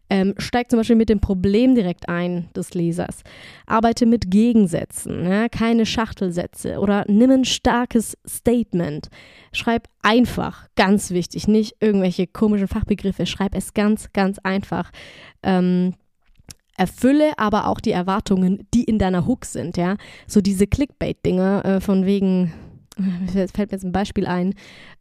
Ähm, 0.10 0.36
steig 0.38 0.70
zum 0.70 0.80
Beispiel 0.80 0.96
mit 0.96 1.10
dem 1.10 1.22
Problem 1.22 1.75
direkt 1.75 2.10
ein 2.10 2.50
des 2.56 2.74
Lesers. 2.74 3.24
Arbeite 3.65 4.06
mit 4.06 4.30
Gegensätzen, 4.30 5.25
ja, 5.25 5.50
keine 5.50 5.86
Schachtelsätze 5.86 6.80
oder 6.80 7.06
nimm 7.08 7.32
ein 7.32 7.46
starkes 7.46 8.18
Statement. 8.27 9.10
Schreib 9.53 9.88
einfach, 10.01 10.68
ganz 10.75 11.12
wichtig, 11.12 11.48
nicht 11.48 11.77
irgendwelche 11.80 12.27
komischen 12.27 12.68
Fachbegriffe. 12.68 13.25
Schreib 13.25 13.56
es 13.56 13.74
ganz, 13.74 14.12
ganz 14.13 14.39
einfach. 14.39 14.92
Ähm, 15.42 15.94
erfülle 16.77 17.32
aber 17.38 17.68
auch 17.68 17.80
die 17.80 17.92
Erwartungen, 17.92 18.68
die 18.74 18.84
in 18.84 19.00
deiner 19.00 19.25
Hook 19.25 19.46
sind, 19.46 19.77
ja. 19.77 19.96
So 20.27 20.42
diese 20.42 20.68
Clickbait-Dinger 20.68 21.65
äh, 21.65 21.82
von 21.82 22.06
wegen, 22.06 22.53
äh, 23.34 23.48
fällt 23.53 23.72
mir 23.72 23.77
jetzt 23.77 23.86
ein 23.86 23.92
Beispiel 23.92 24.27
ein, 24.27 24.53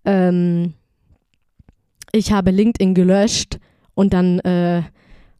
ähm, 0.04 0.74
ich 2.12 2.30
habe 2.30 2.50
LinkedIn 2.50 2.94
gelöscht 2.94 3.58
und 3.94 4.12
dann, 4.12 4.38
äh, 4.40 4.82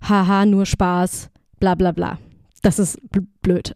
haha, 0.02 0.47
nur 0.47 0.67
Spaß, 0.67 1.31
bla 1.61 1.75
bla 1.75 1.93
bla. 1.93 2.19
Das 2.62 2.79
ist 2.79 2.99
blöd. 3.43 3.75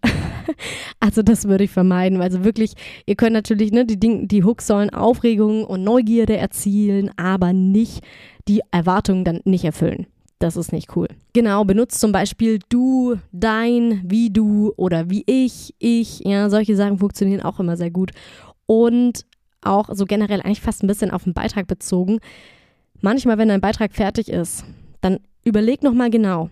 also 1.00 1.22
das 1.22 1.48
würde 1.48 1.64
ich 1.64 1.70
vermeiden. 1.70 2.20
Also 2.20 2.44
wirklich, 2.44 2.74
ihr 3.04 3.16
könnt 3.16 3.32
natürlich, 3.32 3.72
ne, 3.72 3.84
die, 3.84 3.98
Ding, 3.98 4.28
die 4.28 4.44
Hooks 4.44 4.66
sollen 4.66 4.90
Aufregung 4.90 5.64
und 5.64 5.82
Neugierde 5.82 6.36
erzielen, 6.36 7.10
aber 7.16 7.52
nicht 7.52 8.04
die 8.48 8.62
Erwartungen 8.70 9.24
dann 9.24 9.40
nicht 9.44 9.64
erfüllen. 9.64 10.06
Das 10.38 10.56
ist 10.56 10.72
nicht 10.72 10.94
cool. 10.94 11.08
Genau, 11.32 11.64
benutzt 11.64 11.98
zum 11.98 12.12
Beispiel 12.12 12.60
du, 12.68 13.16
dein, 13.32 14.02
wie 14.04 14.30
du 14.30 14.72
oder 14.76 15.10
wie 15.10 15.24
ich, 15.26 15.74
ich. 15.78 16.20
Ja, 16.20 16.48
solche 16.48 16.76
Sachen 16.76 16.98
funktionieren 16.98 17.40
auch 17.40 17.58
immer 17.58 17.76
sehr 17.76 17.90
gut. 17.90 18.12
Und 18.66 19.24
auch 19.62 19.88
so 19.92 20.04
generell 20.04 20.42
eigentlich 20.42 20.60
fast 20.60 20.84
ein 20.84 20.86
bisschen 20.86 21.10
auf 21.10 21.24
den 21.24 21.34
Beitrag 21.34 21.66
bezogen 21.66 22.20
manchmal, 23.00 23.38
wenn 23.38 23.48
dein 23.48 23.60
Beitrag 23.60 23.92
fertig 23.92 24.28
ist, 24.28 24.64
dann 25.00 25.20
überleg 25.44 25.82
nochmal 25.82 26.10
genau, 26.10 26.50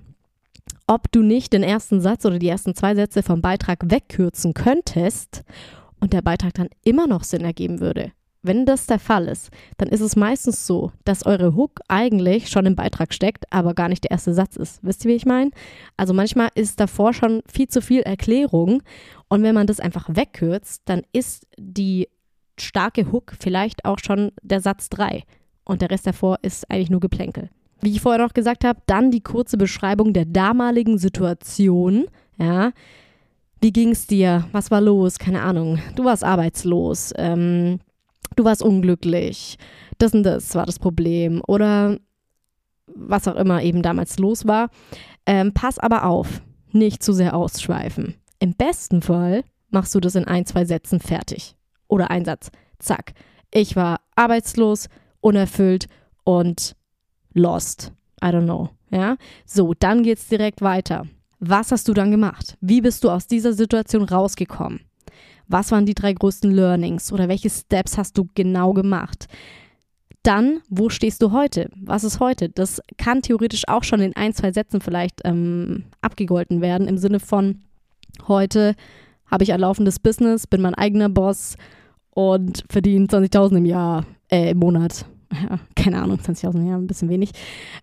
ob 0.87 1.11
du 1.13 1.23
nicht 1.23 1.53
den 1.53 1.63
ersten 1.63 2.01
Satz 2.01 2.25
oder 2.25 2.39
die 2.39 2.49
ersten 2.49 2.75
zwei 2.75 2.95
Sätze 2.95 3.23
vom 3.23 3.41
Beitrag 3.41 3.91
wegkürzen 3.91 4.55
könntest 4.55 5.43
und 6.01 6.13
der 6.13 6.23
Beitrag 6.23 6.55
dann 6.55 6.69
immer 6.85 7.07
noch 7.07 7.25
Sinn 7.25 7.45
ergeben 7.45 7.81
würde. 7.81 8.13
wenn 8.47 8.67
das 8.67 8.87
der 8.87 8.99
Fall 8.99 9.27
ist, 9.27 9.51
dann 9.79 9.89
ist 9.89 10.03
es 10.03 10.17
meistens 10.17 10.67
so, 10.67 10.93
dass 11.07 11.25
eure 11.25 11.55
Hook 11.55 11.81
eigentlich 11.89 12.51
schon 12.51 12.67
im 12.67 12.77
Beitrag 12.77 13.15
steckt, 13.15 13.51
aber 13.51 13.73
gar 13.73 13.89
nicht 13.89 14.05
der 14.05 14.11
erste 14.11 14.35
Satz 14.35 14.57
ist. 14.57 14.81
Wisst 14.83 15.05
ihr, 15.05 15.11
wie 15.11 15.15
ich 15.15 15.25
meine? 15.25 15.51
Also 15.97 16.13
manchmal 16.13 16.51
ist 16.55 16.79
davor 16.79 17.15
schon 17.15 17.41
viel 17.51 17.69
zu 17.69 17.81
viel 17.81 18.03
Erklärung 18.03 18.83
und 19.29 19.43
wenn 19.43 19.55
man 19.55 19.67
das 19.67 19.81
einfach 19.81 20.11
wegkürzt, 20.15 20.83
dann 20.85 21.03
ist 21.15 21.47
die 21.57 22.09
starke 22.59 23.11
Hook 23.11 23.33
vielleicht 23.41 23.87
auch 23.87 23.99
schon 23.99 24.31
der 24.43 24.61
Satz 24.61 24.91
3 24.91 25.25
und 25.65 25.83
der 25.83 25.91
Rest 25.91 26.07
davor 26.07 26.39
ist 26.43 26.71
eigentlich 26.71 26.91
nur 26.91 27.01
Geplänkel. 27.01 27.51
Wie 27.81 27.91
ich 27.91 28.01
vorher 28.01 28.25
noch 28.25 28.35
gesagt 28.35 28.65
habe, 28.65 28.81
dann 28.87 29.11
die 29.11 29.23
kurze 29.23 29.57
Beschreibung 29.57 30.13
der 30.13 30.25
damaligen 30.25 30.99
Situation, 30.99 32.07
ja, 32.39 32.73
wie 33.65 33.73
ging 33.73 33.93
es 33.93 34.07
dir? 34.07 34.47
Was 34.53 34.71
war 34.71 34.83
los? 34.83 35.19
Keine 35.19 35.41
Ahnung. 35.41 35.79
Du 35.97 36.05
warst 36.05 36.23
arbeitslos. 36.23 37.15
Ähm, 37.17 37.81
du 38.37 38.45
warst 38.45 38.63
unglücklich. 38.63 39.57
Das 39.97 40.13
und 40.13 40.23
das 40.23 40.55
war 40.55 40.67
das 40.67 40.79
Problem. 40.79 41.41
Oder 41.47 41.99
was 42.95 43.27
auch 43.27 43.37
immer 43.37 43.63
eben 43.63 43.81
damals 43.81 44.19
los 44.19 44.47
war. 44.47 44.69
Ähm, 45.25 45.55
pass 45.55 45.79
aber 45.79 46.05
auf, 46.05 46.43
nicht 46.73 47.03
zu 47.03 47.15
sehr 47.15 47.35
ausschweifen. 47.35 48.17
Im 48.39 48.53
besten 48.53 49.01
Fall 49.01 49.45
machst 49.71 49.95
du 49.95 50.01
das 50.01 50.15
in 50.15 50.27
ein, 50.27 50.45
zwei 50.45 50.67
Sätzen 50.67 51.01
fertig. 51.01 51.57
Oder 51.89 52.11
ein 52.11 52.27
Satz. 52.27 52.51
Zack. 52.79 53.15
Ich 53.51 53.77
war 53.77 54.01
arbeitslos, 54.15 54.89
unerfüllt 55.25 55.87
und 56.25 56.77
lost. 57.33 57.93
I 58.23 58.29
don't 58.29 58.45
know. 58.45 58.71
Ja. 58.91 59.17
So, 59.45 59.75
dann 59.75 60.03
geht's 60.03 60.29
direkt 60.29 60.63
weiter. 60.63 61.07
Was 61.41 61.73
hast 61.73 61.89
du 61.89 61.95
dann 61.95 62.11
gemacht? 62.11 62.57
Wie 62.61 62.81
bist 62.81 63.05
du 63.05 63.11
aus 63.11 63.27
dieser 63.27 63.53
Situation 63.53 64.05
rausgekommen? 64.05 64.81
Was 65.47 65.73
waren 65.73 65.85
die 65.85 65.95
drei 65.95 66.13
größten 66.13 66.51
Learnings 66.51 67.13
oder 67.13 67.29
welche 67.29 67.51
Steps 67.51 67.99
hast 67.99 68.17
du 68.17 68.29
genau 68.35 68.73
gemacht? 68.73 69.27
Dann, 70.23 70.61
wo 70.71 70.89
stehst 70.89 71.21
du 71.21 71.33
heute? 71.33 71.71
Was 71.77 72.03
ist 72.03 72.19
heute? 72.19 72.49
Das 72.49 72.81
kann 72.97 73.21
theoretisch 73.21 73.69
auch 73.69 73.85
schon 73.85 74.01
in 74.01 74.17
ein, 74.17 74.33
zwei 74.33 74.53
Sätzen 74.53 74.81
vielleicht 74.81 75.21
ähm, 75.25 75.85
abgegolten 76.01 76.63
werden, 76.63 76.89
im 76.89 76.97
Sinne 76.97 77.21
von, 77.21 77.61
heute 78.27 78.75
habe 79.27 79.45
ich 79.45 79.53
ein 79.53 79.61
laufendes 79.61 79.99
Business, 79.99 80.47
bin 80.47 80.63
mein 80.63 80.75
eigener 80.75 81.11
Boss 81.11 81.57
und 82.11 82.65
verdiene 82.71 83.07
20.000 83.07 83.59
im 83.59 83.65
Jahr, 83.67 84.07
äh, 84.31 84.51
im 84.51 84.59
Monat 84.59 85.05
ja, 85.35 85.59
keine 85.77 86.03
Ahnung, 86.03 86.19
20.000 86.19 86.67
Jahre, 86.67 86.81
ein 86.81 86.87
bisschen 86.87 87.09
wenig. 87.09 87.31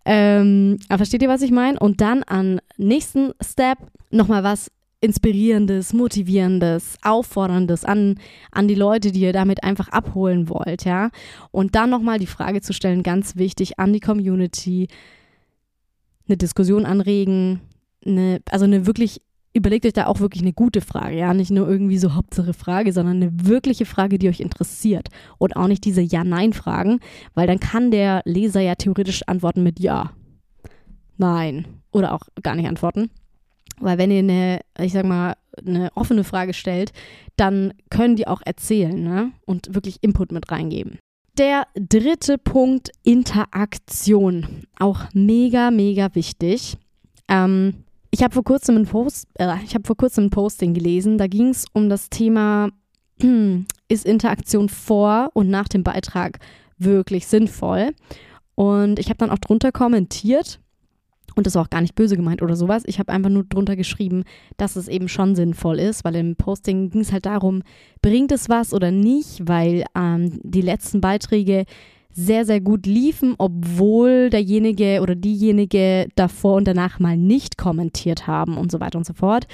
Ähm, 0.05 0.77
aber 0.87 0.97
versteht 0.97 1.21
ihr, 1.21 1.29
was 1.29 1.41
ich 1.41 1.51
meine? 1.51 1.79
Und 1.79 2.01
dann 2.01 2.23
an 2.23 2.59
nächsten 2.77 3.31
Step 3.41 3.77
nochmal 4.09 4.43
was 4.43 4.71
Inspirierendes, 5.03 5.93
Motivierendes, 5.93 6.97
Aufforderndes 7.01 7.85
an, 7.85 8.19
an 8.51 8.67
die 8.67 8.75
Leute, 8.75 9.11
die 9.11 9.21
ihr 9.21 9.33
damit 9.33 9.63
einfach 9.63 9.89
abholen 9.89 10.47
wollt, 10.47 10.85
ja. 10.85 11.09
Und 11.49 11.73
dann 11.73 11.89
nochmal 11.89 12.19
die 12.19 12.27
Frage 12.27 12.61
zu 12.61 12.71
stellen, 12.71 13.01
ganz 13.01 13.35
wichtig, 13.35 13.79
an 13.79 13.93
die 13.93 13.99
Community, 13.99 14.87
eine 16.27 16.37
Diskussion 16.37 16.85
anregen, 16.85 17.61
eine, 18.05 18.41
also 18.51 18.65
eine 18.65 18.85
wirklich 18.85 19.21
überlegt 19.53 19.85
euch 19.85 19.93
da 19.93 20.07
auch 20.07 20.19
wirklich 20.19 20.41
eine 20.41 20.53
gute 20.53 20.81
Frage, 20.81 21.17
ja, 21.17 21.33
nicht 21.33 21.51
nur 21.51 21.67
irgendwie 21.67 21.97
so 21.97 22.13
Hauptsache 22.13 22.53
Frage, 22.53 22.93
sondern 22.93 23.17
eine 23.17 23.31
wirkliche 23.47 23.85
Frage, 23.85 24.17
die 24.17 24.29
euch 24.29 24.39
interessiert 24.39 25.09
und 25.37 25.55
auch 25.55 25.67
nicht 25.67 25.83
diese 25.85 26.01
Ja-Nein-Fragen, 26.01 26.99
weil 27.33 27.47
dann 27.47 27.59
kann 27.59 27.91
der 27.91 28.21
Leser 28.25 28.61
ja 28.61 28.75
theoretisch 28.75 29.23
antworten 29.27 29.63
mit 29.63 29.79
Ja, 29.79 30.11
Nein 31.17 31.65
oder 31.91 32.13
auch 32.13 32.21
gar 32.41 32.55
nicht 32.55 32.67
antworten. 32.67 33.09
Weil 33.79 33.97
wenn 33.97 34.11
ihr 34.11 34.19
eine, 34.19 34.61
ich 34.79 34.93
sag 34.93 35.05
mal, 35.05 35.35
eine 35.65 35.89
offene 35.95 36.23
Frage 36.23 36.53
stellt, 36.53 36.93
dann 37.35 37.73
können 37.89 38.15
die 38.15 38.27
auch 38.27 38.41
erzählen 38.43 39.01
ne? 39.03 39.31
und 39.45 39.73
wirklich 39.73 39.97
Input 40.01 40.31
mit 40.31 40.51
reingeben. 40.51 40.99
Der 41.37 41.65
dritte 41.75 42.37
Punkt, 42.37 42.91
Interaktion. 43.03 44.65
Auch 44.77 45.05
mega, 45.13 45.71
mega 45.71 46.13
wichtig. 46.13 46.77
Ähm, 47.27 47.85
ich 48.11 48.23
habe 48.23 48.33
vor 48.33 48.43
kurzem 48.43 48.75
ein 48.75 48.85
Post, 48.85 49.27
äh, 49.35 49.55
ich 49.63 49.73
habe 49.73 49.87
vor 49.87 49.97
kurzem 49.97 50.25
ein 50.25 50.29
Posting 50.29 50.73
gelesen, 50.73 51.17
da 51.17 51.27
ging 51.27 51.49
es 51.49 51.65
um 51.73 51.89
das 51.89 52.09
Thema, 52.09 52.69
ist 53.87 54.05
Interaktion 54.05 54.69
vor 54.69 55.29
und 55.33 55.49
nach 55.49 55.67
dem 55.67 55.83
Beitrag 55.83 56.39
wirklich 56.77 57.27
sinnvoll? 57.27 57.91
Und 58.55 58.99
ich 58.99 59.07
habe 59.07 59.17
dann 59.17 59.31
auch 59.31 59.37
drunter 59.37 59.71
kommentiert 59.71 60.59
und 61.35 61.47
das 61.47 61.55
war 61.55 61.63
auch 61.63 61.69
gar 61.69 61.81
nicht 61.81 61.95
böse 61.95 62.17
gemeint 62.17 62.41
oder 62.41 62.55
sowas. 62.55 62.83
Ich 62.85 62.99
habe 62.99 63.11
einfach 63.13 63.29
nur 63.29 63.45
drunter 63.45 63.75
geschrieben, 63.75 64.23
dass 64.57 64.75
es 64.75 64.87
eben 64.87 65.07
schon 65.07 65.35
sinnvoll 65.35 65.79
ist, 65.79 66.03
weil 66.03 66.15
im 66.15 66.35
Posting 66.35 66.89
ging 66.89 67.01
es 67.01 67.13
halt 67.13 67.25
darum, 67.25 67.63
bringt 68.01 68.31
es 68.31 68.49
was 68.49 68.73
oder 68.73 68.91
nicht, 68.91 69.47
weil 69.47 69.85
ähm, 69.95 70.39
die 70.43 70.61
letzten 70.61 70.99
Beiträge 70.99 71.65
sehr, 72.13 72.45
sehr 72.45 72.61
gut 72.61 72.85
liefen, 72.85 73.35
obwohl 73.37 74.29
derjenige 74.29 74.99
oder 75.01 75.15
diejenige 75.15 76.07
davor 76.15 76.55
und 76.55 76.67
danach 76.67 76.99
mal 76.99 77.17
nicht 77.17 77.57
kommentiert 77.57 78.27
haben 78.27 78.57
und 78.57 78.71
so 78.71 78.79
weiter 78.79 78.97
und 78.97 79.05
so 79.05 79.13
fort. 79.13 79.47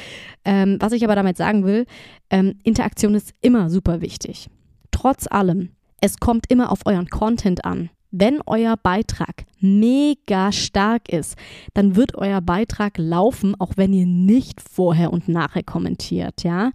Ähm, 0.45 0.77
was 0.79 0.93
ich 0.93 1.03
aber 1.03 1.15
damit 1.15 1.37
sagen 1.37 1.65
will, 1.65 1.85
ähm, 2.29 2.55
Interaktion 2.63 3.15
ist 3.15 3.33
immer 3.41 3.69
super 3.69 4.01
wichtig. 4.01 4.49
Trotz 4.91 5.27
allem, 5.27 5.69
es 6.01 6.17
kommt 6.17 6.49
immer 6.49 6.71
auf 6.71 6.85
euren 6.85 7.07
Content 7.09 7.65
an. 7.65 7.89
Wenn 8.11 8.39
euer 8.45 8.77
Beitrag 8.77 9.45
mega 9.59 10.51
stark 10.51 11.09
ist, 11.09 11.35
dann 11.73 11.95
wird 11.95 12.15
euer 12.15 12.41
Beitrag 12.41 12.97
laufen, 12.97 13.55
auch 13.59 13.73
wenn 13.75 13.93
ihr 13.93 14.05
nicht 14.05 14.61
vorher 14.61 15.11
und 15.11 15.27
nachher 15.27 15.63
kommentiert, 15.63 16.43
ja. 16.43 16.71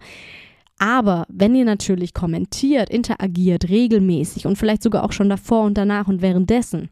Aber 0.79 1.25
wenn 1.29 1.55
ihr 1.55 1.65
natürlich 1.65 2.13
kommentiert, 2.13 2.89
interagiert 2.89 3.69
regelmäßig 3.69 4.47
und 4.47 4.57
vielleicht 4.57 4.83
sogar 4.83 5.03
auch 5.03 5.11
schon 5.11 5.29
davor 5.29 5.63
und 5.63 5.77
danach 5.77 6.07
und 6.07 6.21
währenddessen, 6.21 6.89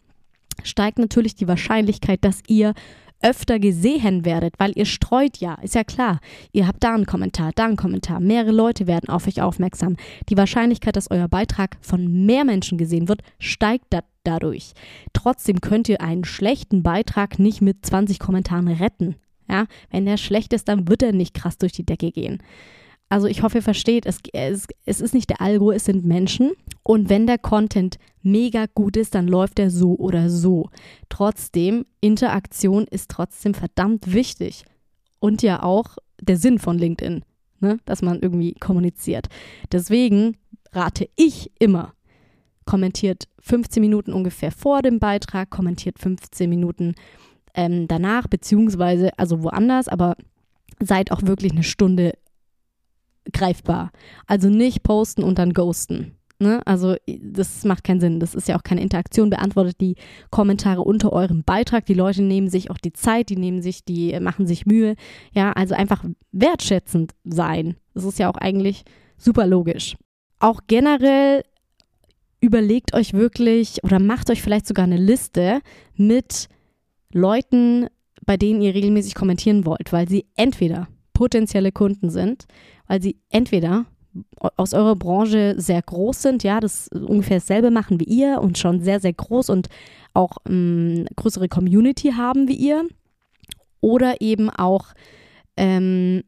steigt 0.63 0.99
natürlich 0.99 1.35
die 1.35 1.47
Wahrscheinlichkeit, 1.47 2.23
dass 2.23 2.41
ihr 2.47 2.73
öfter 3.21 3.59
gesehen 3.59 4.25
werdet, 4.25 4.55
weil 4.57 4.71
ihr 4.75 4.85
streut 4.85 5.37
ja, 5.37 5.55
ist 5.61 5.75
ja 5.75 5.83
klar. 5.83 6.19
Ihr 6.51 6.67
habt 6.67 6.83
da 6.83 6.93
einen 6.93 7.05
Kommentar, 7.05 7.51
da 7.53 7.65
einen 7.65 7.75
Kommentar, 7.75 8.19
mehrere 8.19 8.51
Leute 8.51 8.87
werden 8.87 9.09
auf 9.09 9.27
euch 9.27 9.41
aufmerksam. 9.41 9.95
Die 10.29 10.37
Wahrscheinlichkeit, 10.37 10.95
dass 10.95 11.11
euer 11.11 11.27
Beitrag 11.27 11.77
von 11.81 12.25
mehr 12.25 12.45
Menschen 12.45 12.77
gesehen 12.77 13.07
wird, 13.07 13.21
steigt 13.39 13.85
da 13.91 14.01
dadurch. 14.23 14.73
Trotzdem 15.13 15.61
könnt 15.61 15.89
ihr 15.89 16.01
einen 16.01 16.25
schlechten 16.25 16.83
Beitrag 16.83 17.39
nicht 17.39 17.61
mit 17.61 17.85
20 17.85 18.19
Kommentaren 18.19 18.67
retten. 18.67 19.15
Ja, 19.49 19.65
wenn 19.89 20.05
der 20.05 20.17
schlecht 20.17 20.53
ist, 20.53 20.67
dann 20.67 20.87
wird 20.87 21.03
er 21.03 21.11
nicht 21.11 21.33
krass 21.33 21.57
durch 21.57 21.73
die 21.73 21.85
Decke 21.85 22.11
gehen. 22.11 22.41
Also 23.11 23.27
ich 23.27 23.43
hoffe, 23.43 23.57
ihr 23.57 23.61
versteht, 23.61 24.05
es, 24.05 24.19
es, 24.31 24.67
es 24.85 25.01
ist 25.01 25.13
nicht 25.13 25.29
der 25.29 25.41
Algo, 25.41 25.73
es 25.73 25.83
sind 25.83 26.05
Menschen. 26.05 26.53
Und 26.81 27.09
wenn 27.09 27.27
der 27.27 27.37
Content 27.37 27.97
mega 28.21 28.67
gut 28.73 28.95
ist, 28.95 29.15
dann 29.15 29.27
läuft 29.27 29.59
er 29.59 29.69
so 29.69 29.97
oder 29.97 30.29
so. 30.29 30.69
Trotzdem, 31.09 31.85
Interaktion 31.99 32.87
ist 32.87 33.11
trotzdem 33.11 33.53
verdammt 33.53 34.13
wichtig. 34.13 34.63
Und 35.19 35.41
ja 35.41 35.61
auch 35.61 35.97
der 36.21 36.37
Sinn 36.37 36.57
von 36.57 36.77
LinkedIn, 36.77 37.25
ne? 37.59 37.79
dass 37.83 38.01
man 38.01 38.21
irgendwie 38.21 38.53
kommuniziert. 38.53 39.27
Deswegen 39.73 40.37
rate 40.71 41.09
ich 41.17 41.51
immer, 41.59 41.93
kommentiert 42.63 43.27
15 43.41 43.81
Minuten 43.81 44.13
ungefähr 44.13 44.53
vor 44.53 44.81
dem 44.81 44.99
Beitrag, 44.99 45.49
kommentiert 45.49 45.99
15 45.99 46.49
Minuten 46.49 46.95
ähm, 47.55 47.89
danach, 47.89 48.27
beziehungsweise 48.27 49.11
also 49.19 49.43
woanders, 49.43 49.89
aber 49.89 50.15
seid 50.79 51.11
auch 51.11 51.23
wirklich 51.23 51.51
eine 51.51 51.63
Stunde 51.63 52.13
greifbar. 53.31 53.91
Also 54.27 54.49
nicht 54.49 54.83
posten 54.83 55.23
und 55.23 55.37
dann 55.37 55.53
ghosten. 55.53 56.17
Ne? 56.41 56.59
Also 56.65 56.95
das 57.05 57.63
macht 57.65 57.83
keinen 57.83 57.99
Sinn. 57.99 58.19
Das 58.19 58.33
ist 58.33 58.47
ja 58.47 58.57
auch 58.57 58.63
keine 58.63 58.81
Interaktion. 58.81 59.29
Beantwortet 59.29 59.79
die 59.79 59.95
Kommentare 60.31 60.81
unter 60.81 61.13
eurem 61.13 61.43
Beitrag. 61.43 61.85
Die 61.85 61.93
Leute 61.93 62.23
nehmen 62.23 62.49
sich 62.49 62.71
auch 62.71 62.79
die 62.79 62.93
Zeit, 62.93 63.29
die 63.29 63.35
nehmen 63.35 63.61
sich, 63.61 63.85
die 63.85 64.19
machen 64.19 64.47
sich 64.47 64.65
Mühe. 64.65 64.95
Ja, 65.33 65.51
also 65.51 65.75
einfach 65.75 66.03
wertschätzend 66.31 67.11
sein. 67.23 67.75
Das 67.93 68.05
ist 68.05 68.17
ja 68.17 68.29
auch 68.29 68.37
eigentlich 68.37 68.83
super 69.17 69.45
logisch. 69.45 69.95
Auch 70.39 70.61
generell 70.65 71.43
überlegt 72.41 72.95
euch 72.95 73.13
wirklich 73.13 73.83
oder 73.83 73.99
macht 73.99 74.31
euch 74.31 74.41
vielleicht 74.41 74.65
sogar 74.65 74.85
eine 74.85 74.97
Liste 74.97 75.61
mit 75.95 76.49
Leuten, 77.13 77.85
bei 78.25 78.35
denen 78.37 78.61
ihr 78.61 78.73
regelmäßig 78.73 79.13
kommentieren 79.13 79.65
wollt, 79.67 79.93
weil 79.93 80.09
sie 80.09 80.25
entweder 80.35 80.87
potenzielle 81.13 81.71
Kunden 81.71 82.09
sind, 82.09 82.45
weil 82.91 83.01
sie 83.01 83.15
entweder 83.29 83.85
aus 84.57 84.73
eurer 84.73 84.97
Branche 84.97 85.55
sehr 85.57 85.81
groß 85.81 86.23
sind, 86.23 86.43
ja, 86.43 86.59
das 86.59 86.89
ungefähr 86.89 87.37
dasselbe 87.37 87.71
machen 87.71 88.01
wie 88.01 88.03
ihr 88.03 88.41
und 88.41 88.57
schon 88.57 88.81
sehr, 88.81 88.99
sehr 88.99 89.13
groß 89.13 89.49
und 89.49 89.69
auch 90.13 90.35
ähm, 90.45 91.05
größere 91.15 91.47
Community 91.47 92.11
haben 92.11 92.49
wie 92.49 92.55
ihr. 92.55 92.83
Oder 93.79 94.19
eben 94.19 94.49
auch 94.49 94.87
ähm, 95.55 96.23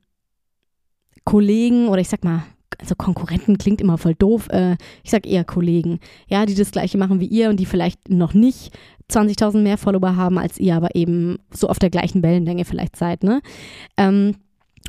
Kollegen 1.26 1.90
oder 1.90 2.00
ich 2.00 2.08
sag 2.08 2.24
mal, 2.24 2.46
also 2.80 2.96
Konkurrenten 2.96 3.58
klingt 3.58 3.82
immer 3.82 3.98
voll 3.98 4.16
doof, 4.16 4.48
äh, 4.50 4.78
ich 5.04 5.12
sag 5.12 5.28
eher 5.28 5.44
Kollegen, 5.44 6.00
ja, 6.30 6.46
die 6.46 6.56
das 6.56 6.72
gleiche 6.72 6.98
machen 6.98 7.20
wie 7.20 7.28
ihr 7.28 7.50
und 7.50 7.60
die 7.60 7.66
vielleicht 7.66 8.08
noch 8.10 8.34
nicht 8.34 8.74
20.000 9.12 9.58
mehr 9.58 9.78
Follower 9.78 10.16
haben 10.16 10.38
als 10.38 10.58
ihr, 10.60 10.78
aber 10.78 10.96
eben 10.96 11.40
so 11.52 11.68
auf 11.68 11.80
der 11.80 11.90
gleichen 11.90 12.24
Wellenlänge 12.24 12.64
vielleicht 12.64 12.96
seid, 12.96 13.22
ne? 13.22 13.42
Ähm, 13.98 14.36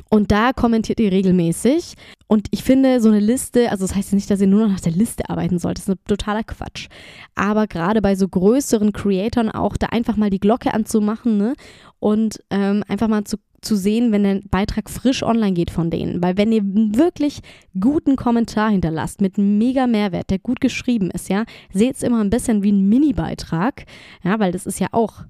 Und 0.09 0.31
da 0.31 0.53
kommentiert 0.53 0.99
ihr 0.99 1.11
regelmäßig. 1.11 1.95
Und 2.27 2.47
ich 2.51 2.63
finde, 2.63 3.01
so 3.01 3.09
eine 3.09 3.19
Liste, 3.19 3.69
also 3.71 3.85
das 3.85 3.95
heißt 3.95 4.13
nicht, 4.13 4.29
dass 4.29 4.41
ihr 4.41 4.47
nur 4.47 4.61
noch 4.61 4.73
nach 4.73 4.79
der 4.79 4.91
Liste 4.91 5.29
arbeiten 5.29 5.59
sollt. 5.59 5.77
Das 5.77 5.87
ist 5.87 5.97
totaler 6.07 6.43
Quatsch. 6.43 6.87
Aber 7.35 7.67
gerade 7.67 8.01
bei 8.01 8.15
so 8.15 8.27
größeren 8.27 8.93
Creatoren 8.93 9.51
auch 9.51 9.77
da 9.77 9.87
einfach 9.87 10.17
mal 10.17 10.29
die 10.29 10.39
Glocke 10.39 10.73
anzumachen 10.73 11.37
ne? 11.37 11.53
und 11.99 12.39
ähm, 12.49 12.83
einfach 12.87 13.07
mal 13.07 13.25
zu, 13.25 13.37
zu 13.61 13.75
sehen, 13.75 14.11
wenn 14.11 14.23
der 14.23 14.41
Beitrag 14.49 14.89
frisch 14.89 15.21
online 15.21 15.53
geht 15.53 15.69
von 15.69 15.91
denen. 15.91 16.23
Weil 16.23 16.37
wenn 16.37 16.51
ihr 16.51 16.63
wirklich 16.63 17.41
guten 17.79 18.15
Kommentar 18.15 18.71
hinterlasst 18.71 19.21
mit 19.21 19.37
mega 19.37 19.85
Mehrwert, 19.85 20.31
der 20.31 20.39
gut 20.39 20.61
geschrieben 20.61 21.11
ist, 21.11 21.29
ja, 21.29 21.45
seht 21.73 21.95
es 21.95 22.03
immer 22.03 22.21
ein 22.23 22.31
bisschen 22.31 22.63
wie 22.63 22.71
ein 22.71 22.89
Mini-Beitrag. 22.89 23.85
Ja, 24.23 24.39
weil 24.39 24.51
das 24.51 24.65
ist 24.65 24.79
ja 24.79 24.87
auch 24.91 25.25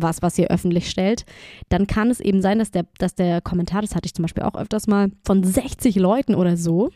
was, 0.00 0.22
was 0.22 0.38
ihr 0.38 0.48
öffentlich 0.48 0.90
stellt, 0.90 1.24
dann 1.68 1.86
kann 1.86 2.10
es 2.10 2.20
eben 2.20 2.42
sein, 2.42 2.58
dass 2.58 2.70
der, 2.70 2.84
dass 2.98 3.14
der 3.14 3.40
Kommentar, 3.40 3.82
das 3.82 3.94
hatte 3.94 4.06
ich 4.06 4.14
zum 4.14 4.22
Beispiel 4.22 4.42
auch 4.44 4.54
öfters 4.54 4.86
mal, 4.86 5.10
von 5.24 5.42
60 5.44 5.96
Leuten 5.96 6.34
oder 6.34 6.56
so 6.56 6.90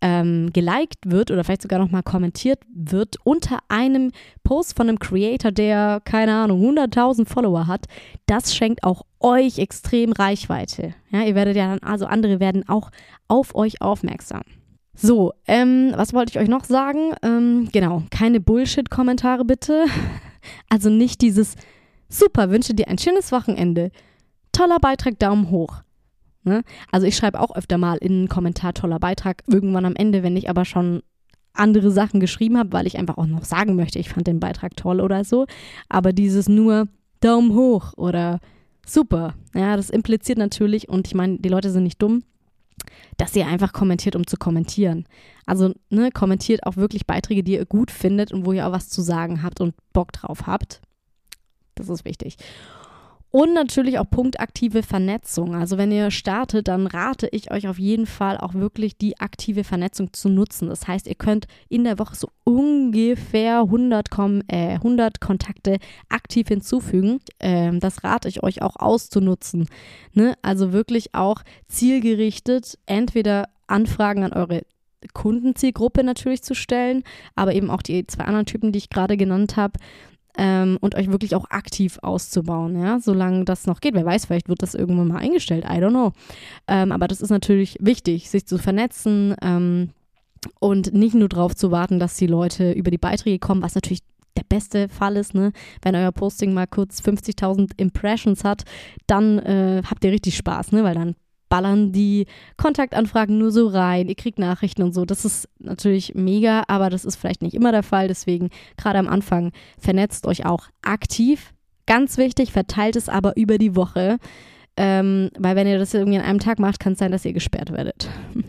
ähm, 0.00 0.50
geliked 0.52 0.98
wird 1.06 1.30
oder 1.30 1.42
vielleicht 1.44 1.62
sogar 1.62 1.78
nochmal 1.78 2.02
kommentiert 2.02 2.60
wird 2.72 3.16
unter 3.24 3.58
einem 3.68 4.12
Post 4.44 4.76
von 4.76 4.88
einem 4.88 4.98
Creator, 4.98 5.50
der, 5.50 6.00
keine 6.04 6.34
Ahnung, 6.34 6.62
100.000 6.62 7.26
Follower 7.26 7.66
hat. 7.66 7.86
Das 8.26 8.54
schenkt 8.54 8.84
auch 8.84 9.02
euch 9.20 9.58
extrem 9.58 10.12
Reichweite. 10.12 10.94
Ja, 11.10 11.22
ihr 11.22 11.34
werdet 11.34 11.56
ja 11.56 11.68
dann, 11.68 11.80
also 11.80 12.06
andere 12.06 12.38
werden 12.38 12.68
auch 12.68 12.90
auf 13.26 13.54
euch 13.54 13.82
aufmerksam. 13.82 14.42
So, 14.94 15.32
ähm, 15.46 15.92
was 15.94 16.12
wollte 16.12 16.30
ich 16.30 16.38
euch 16.38 16.48
noch 16.48 16.64
sagen? 16.64 17.12
Ähm, 17.22 17.68
genau, 17.72 18.02
keine 18.10 18.40
Bullshit-Kommentare 18.40 19.44
bitte. 19.44 19.86
Also 20.70 20.88
nicht 20.88 21.20
dieses 21.20 21.56
Super, 22.08 22.50
wünsche 22.50 22.74
dir 22.74 22.88
ein 22.88 22.98
schönes 22.98 23.32
Wochenende. 23.32 23.90
Toller 24.52 24.78
Beitrag, 24.78 25.18
Daumen 25.18 25.50
hoch. 25.50 25.82
Ne? 26.42 26.62
Also 26.90 27.06
ich 27.06 27.16
schreibe 27.16 27.40
auch 27.40 27.54
öfter 27.54 27.78
mal 27.78 27.98
in 27.98 28.12
einen 28.12 28.28
Kommentar 28.28 28.72
toller 28.74 28.98
Beitrag, 28.98 29.42
irgendwann 29.46 29.84
am 29.84 29.96
Ende, 29.96 30.22
wenn 30.22 30.36
ich 30.36 30.48
aber 30.48 30.64
schon 30.64 31.02
andere 31.52 31.90
Sachen 31.90 32.20
geschrieben 32.20 32.56
habe, 32.56 32.72
weil 32.72 32.86
ich 32.86 32.98
einfach 32.98 33.18
auch 33.18 33.26
noch 33.26 33.44
sagen 33.44 33.76
möchte, 33.76 33.98
ich 33.98 34.08
fand 34.08 34.26
den 34.26 34.40
Beitrag 34.40 34.76
toll 34.76 35.00
oder 35.00 35.24
so. 35.24 35.46
Aber 35.88 36.12
dieses 36.12 36.48
nur 36.48 36.88
Daumen 37.20 37.54
hoch 37.54 37.92
oder 37.96 38.40
super, 38.86 39.34
ja, 39.54 39.76
das 39.76 39.90
impliziert 39.90 40.38
natürlich, 40.38 40.88
und 40.88 41.06
ich 41.06 41.14
meine, 41.14 41.38
die 41.38 41.48
Leute 41.48 41.70
sind 41.70 41.82
nicht 41.82 42.00
dumm, 42.00 42.22
dass 43.16 43.34
ihr 43.34 43.46
einfach 43.46 43.72
kommentiert, 43.72 44.16
um 44.16 44.26
zu 44.26 44.36
kommentieren. 44.36 45.04
Also 45.46 45.74
ne, 45.90 46.10
kommentiert 46.10 46.64
auch 46.64 46.76
wirklich 46.76 47.06
Beiträge, 47.06 47.42
die 47.42 47.54
ihr 47.54 47.66
gut 47.66 47.90
findet 47.90 48.32
und 48.32 48.46
wo 48.46 48.52
ihr 48.52 48.66
auch 48.66 48.72
was 48.72 48.88
zu 48.88 49.02
sagen 49.02 49.42
habt 49.42 49.60
und 49.60 49.74
Bock 49.92 50.12
drauf 50.12 50.46
habt. 50.46 50.80
Das 51.78 51.88
ist 51.88 52.04
wichtig. 52.04 52.36
Und 53.30 53.52
natürlich 53.52 53.98
auch 53.98 54.08
punktaktive 54.08 54.82
Vernetzung. 54.82 55.54
Also 55.54 55.76
wenn 55.76 55.92
ihr 55.92 56.10
startet, 56.10 56.66
dann 56.66 56.86
rate 56.86 57.28
ich 57.30 57.50
euch 57.50 57.68
auf 57.68 57.78
jeden 57.78 58.06
Fall 58.06 58.38
auch 58.38 58.54
wirklich 58.54 58.96
die 58.96 59.20
aktive 59.20 59.64
Vernetzung 59.64 60.14
zu 60.14 60.30
nutzen. 60.30 60.68
Das 60.68 60.88
heißt, 60.88 61.06
ihr 61.06 61.14
könnt 61.14 61.46
in 61.68 61.84
der 61.84 61.98
Woche 61.98 62.16
so 62.16 62.30
ungefähr 62.44 63.60
100, 63.60 64.10
Kom 64.10 64.40
äh, 64.48 64.76
100 64.76 65.20
Kontakte 65.20 65.76
aktiv 66.08 66.48
hinzufügen. 66.48 67.20
Ähm, 67.38 67.80
das 67.80 68.02
rate 68.02 68.28
ich 68.28 68.42
euch 68.42 68.62
auch 68.62 68.76
auszunutzen. 68.76 69.66
Ne? 70.14 70.34
Also 70.40 70.72
wirklich 70.72 71.14
auch 71.14 71.42
zielgerichtet 71.66 72.78
entweder 72.86 73.50
Anfragen 73.66 74.24
an 74.24 74.32
eure 74.32 74.62
Kundenzielgruppe 75.12 76.02
natürlich 76.02 76.42
zu 76.42 76.54
stellen, 76.54 77.04
aber 77.36 77.54
eben 77.54 77.70
auch 77.70 77.82
die 77.82 78.06
zwei 78.06 78.24
anderen 78.24 78.46
Typen, 78.46 78.72
die 78.72 78.78
ich 78.78 78.90
gerade 78.90 79.18
genannt 79.18 79.56
habe, 79.56 79.78
ähm, 80.38 80.78
und 80.80 80.94
euch 80.94 81.10
wirklich 81.10 81.34
auch 81.34 81.50
aktiv 81.50 81.98
auszubauen, 82.00 82.80
ja, 82.80 83.00
solange 83.00 83.44
das 83.44 83.66
noch 83.66 83.80
geht. 83.80 83.94
Wer 83.94 84.06
weiß, 84.06 84.26
vielleicht 84.26 84.48
wird 84.48 84.62
das 84.62 84.74
irgendwann 84.74 85.08
mal 85.08 85.18
eingestellt, 85.18 85.64
I 85.64 85.78
don't 85.78 85.90
know. 85.90 86.12
Ähm, 86.68 86.92
aber 86.92 87.08
das 87.08 87.20
ist 87.20 87.30
natürlich 87.30 87.76
wichtig, 87.80 88.30
sich 88.30 88.46
zu 88.46 88.56
vernetzen 88.56 89.34
ähm, 89.42 89.90
und 90.60 90.94
nicht 90.94 91.14
nur 91.14 91.28
darauf 91.28 91.56
zu 91.56 91.70
warten, 91.72 91.98
dass 91.98 92.16
die 92.16 92.28
Leute 92.28 92.72
über 92.72 92.92
die 92.92 92.98
Beiträge 92.98 93.40
kommen, 93.40 93.62
was 93.62 93.74
natürlich 93.74 94.02
der 94.36 94.44
beste 94.48 94.88
Fall 94.88 95.16
ist, 95.16 95.34
ne? 95.34 95.52
wenn 95.82 95.96
euer 95.96 96.12
Posting 96.12 96.54
mal 96.54 96.68
kurz 96.68 97.00
50.000 97.00 97.72
Impressions 97.76 98.44
hat, 98.44 98.62
dann 99.08 99.40
äh, 99.40 99.82
habt 99.84 100.04
ihr 100.04 100.12
richtig 100.12 100.36
Spaß, 100.36 100.70
ne? 100.70 100.84
weil 100.84 100.94
dann 100.94 101.16
ballern 101.48 101.92
die 101.92 102.26
Kontaktanfragen 102.56 103.38
nur 103.38 103.50
so 103.50 103.68
rein, 103.68 104.08
ihr 104.08 104.14
kriegt 104.14 104.38
Nachrichten 104.38 104.82
und 104.82 104.92
so. 104.92 105.04
Das 105.04 105.24
ist 105.24 105.48
natürlich 105.58 106.14
mega, 106.14 106.64
aber 106.68 106.90
das 106.90 107.04
ist 107.04 107.16
vielleicht 107.16 107.42
nicht 107.42 107.54
immer 107.54 107.72
der 107.72 107.82
Fall. 107.82 108.08
Deswegen 108.08 108.50
gerade 108.76 108.98
am 108.98 109.08
Anfang 109.08 109.52
vernetzt 109.78 110.26
euch 110.26 110.46
auch 110.46 110.66
aktiv. 110.82 111.54
Ganz 111.86 112.18
wichtig, 112.18 112.52
verteilt 112.52 112.96
es 112.96 113.08
aber 113.08 113.36
über 113.36 113.58
die 113.58 113.74
Woche. 113.74 114.18
Ähm, 114.76 115.30
weil 115.38 115.56
wenn 115.56 115.66
ihr 115.66 115.78
das 115.78 115.94
irgendwie 115.94 116.18
an 116.18 116.24
einem 116.24 116.38
Tag 116.38 116.58
macht, 116.58 116.78
kann 116.78 116.92
es 116.92 116.98
sein, 116.98 117.10
dass 117.10 117.24
ihr 117.24 117.32
gesperrt 117.32 117.72
werdet. 117.72 118.08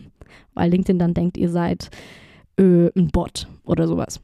weil 0.54 0.70
LinkedIn 0.70 1.00
dann 1.00 1.14
denkt, 1.14 1.38
ihr 1.38 1.50
seid 1.50 1.90
äh, 2.58 2.90
ein 2.96 3.10
Bot 3.12 3.48
oder 3.64 3.88
sowas. 3.88 4.20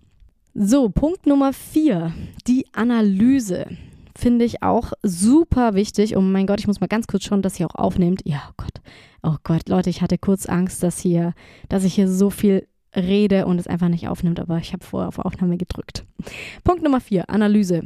So, 0.53 0.89
Punkt 0.89 1.25
Nummer 1.25 1.51
vier, 1.51 2.13
die 2.47 2.65
Analyse 2.73 3.67
finde 4.17 4.45
ich 4.45 4.63
auch 4.63 4.93
super 5.03 5.73
wichtig. 5.73 6.15
Oh 6.15 6.21
mein 6.21 6.47
Gott, 6.47 6.59
ich 6.59 6.67
muss 6.67 6.79
mal 6.79 6.87
ganz 6.87 7.07
kurz 7.07 7.23
schauen, 7.23 7.41
dass 7.41 7.59
ihr 7.59 7.67
auch 7.67 7.75
aufnehmt. 7.75 8.21
Ja, 8.25 8.41
oh 8.49 8.53
Gott. 8.57 8.81
Oh 9.23 9.35
Gott, 9.43 9.69
Leute, 9.69 9.89
ich 9.89 10.01
hatte 10.01 10.17
kurz 10.17 10.45
Angst, 10.45 10.83
dass 10.83 10.99
hier, 10.99 11.33
dass 11.69 11.83
ich 11.83 11.95
hier 11.95 12.07
so 12.07 12.29
viel 12.29 12.67
rede 12.95 13.45
und 13.45 13.59
es 13.59 13.67
einfach 13.67 13.89
nicht 13.89 14.07
aufnimmt, 14.07 14.39
aber 14.39 14.57
ich 14.57 14.71
habe 14.71 14.85
vorher 14.85 15.07
auf 15.07 15.19
Aufnahme 15.19 15.57
gedrückt. 15.57 16.05
Punkt 16.63 16.83
Nummer 16.83 17.01
vier, 17.01 17.29
Analyse. 17.29 17.83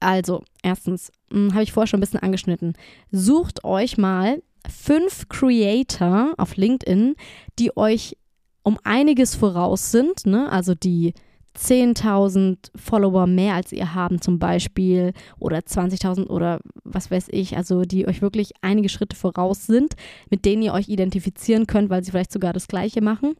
Also, 0.00 0.42
erstens, 0.62 1.10
hm, 1.30 1.52
habe 1.54 1.62
ich 1.62 1.72
vorher 1.72 1.86
schon 1.86 1.98
ein 1.98 2.02
bisschen 2.02 2.20
angeschnitten. 2.20 2.74
Sucht 3.10 3.64
euch 3.64 3.96
mal 3.96 4.42
fünf 4.68 5.28
Creator 5.28 6.34
auf 6.36 6.56
LinkedIn, 6.56 7.14
die 7.58 7.76
euch 7.76 8.16
um 8.62 8.78
einiges 8.84 9.34
voraus 9.34 9.90
sind, 9.90 10.26
ne? 10.26 10.50
also 10.50 10.74
die 10.74 11.14
10.000 11.56 12.70
Follower 12.74 13.26
mehr 13.26 13.54
als 13.54 13.72
ihr 13.72 13.94
haben 13.94 14.20
zum 14.20 14.38
Beispiel 14.38 15.12
oder 15.38 15.58
20.000 15.58 16.26
oder 16.26 16.60
was 16.82 17.10
weiß 17.10 17.28
ich, 17.30 17.56
also 17.56 17.82
die 17.82 18.08
euch 18.08 18.22
wirklich 18.22 18.52
einige 18.60 18.88
Schritte 18.88 19.16
voraus 19.16 19.66
sind, 19.66 19.94
mit 20.30 20.44
denen 20.44 20.62
ihr 20.62 20.72
euch 20.72 20.88
identifizieren 20.88 21.66
könnt, 21.66 21.90
weil 21.90 22.02
sie 22.02 22.10
vielleicht 22.10 22.32
sogar 22.32 22.52
das 22.52 22.66
gleiche 22.66 23.00
machen 23.00 23.34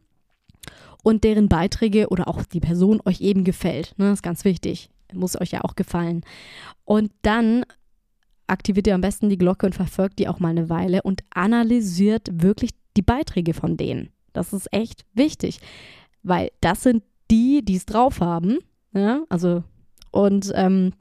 und 1.03 1.23
deren 1.23 1.49
Beiträge 1.49 2.07
oder 2.09 2.27
auch 2.27 2.43
die 2.43 2.61
Person 2.61 3.01
euch 3.05 3.21
eben 3.21 3.43
gefällt. 3.43 3.93
Ne? 3.97 4.05
Das 4.05 4.19
ist 4.19 4.23
ganz 4.23 4.45
wichtig, 4.45 4.89
muss 5.13 5.39
euch 5.39 5.51
ja 5.51 5.61
auch 5.63 5.75
gefallen. 5.75 6.23
Und 6.85 7.11
dann 7.21 7.65
aktiviert 8.47 8.87
ihr 8.87 8.95
am 8.95 9.01
besten 9.01 9.29
die 9.29 9.37
Glocke 9.37 9.65
und 9.65 9.75
verfolgt 9.75 10.19
die 10.19 10.27
auch 10.27 10.39
mal 10.39 10.49
eine 10.49 10.69
Weile 10.69 11.01
und 11.01 11.23
analysiert 11.31 12.29
wirklich 12.31 12.71
die 12.95 13.01
Beiträge 13.01 13.53
von 13.53 13.77
denen. 13.77 14.09
Das 14.33 14.53
ist 14.53 14.71
echt 14.73 15.05
wichtig, 15.13 15.59
weil 16.23 16.51
das 16.61 16.83
sind 16.83 17.03
die, 17.31 17.63
die 17.63 17.75
es 17.75 17.85
drauf 17.85 18.19
haben. 18.19 18.59
Ja, 18.93 19.23
also, 19.29 19.63
und 20.11 20.51
ähm, 20.55 20.93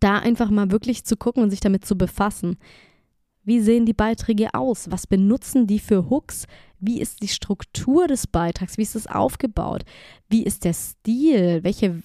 da 0.00 0.18
einfach 0.18 0.50
mal 0.50 0.70
wirklich 0.70 1.04
zu 1.04 1.16
gucken 1.16 1.42
und 1.42 1.50
sich 1.50 1.60
damit 1.60 1.84
zu 1.84 1.96
befassen. 1.96 2.56
Wie 3.44 3.60
sehen 3.60 3.84
die 3.84 3.92
Beiträge 3.92 4.54
aus? 4.54 4.90
Was 4.90 5.06
benutzen 5.06 5.66
die 5.66 5.78
für 5.78 6.08
Hooks? 6.08 6.46
Wie 6.80 7.00
ist 7.00 7.22
die 7.22 7.28
Struktur 7.28 8.06
des 8.06 8.26
Beitrags? 8.26 8.78
Wie 8.78 8.82
ist 8.82 8.96
es 8.96 9.06
aufgebaut? 9.06 9.84
Wie 10.28 10.44
ist 10.44 10.64
der 10.64 10.72
Stil? 10.72 11.62
Welche, 11.62 12.02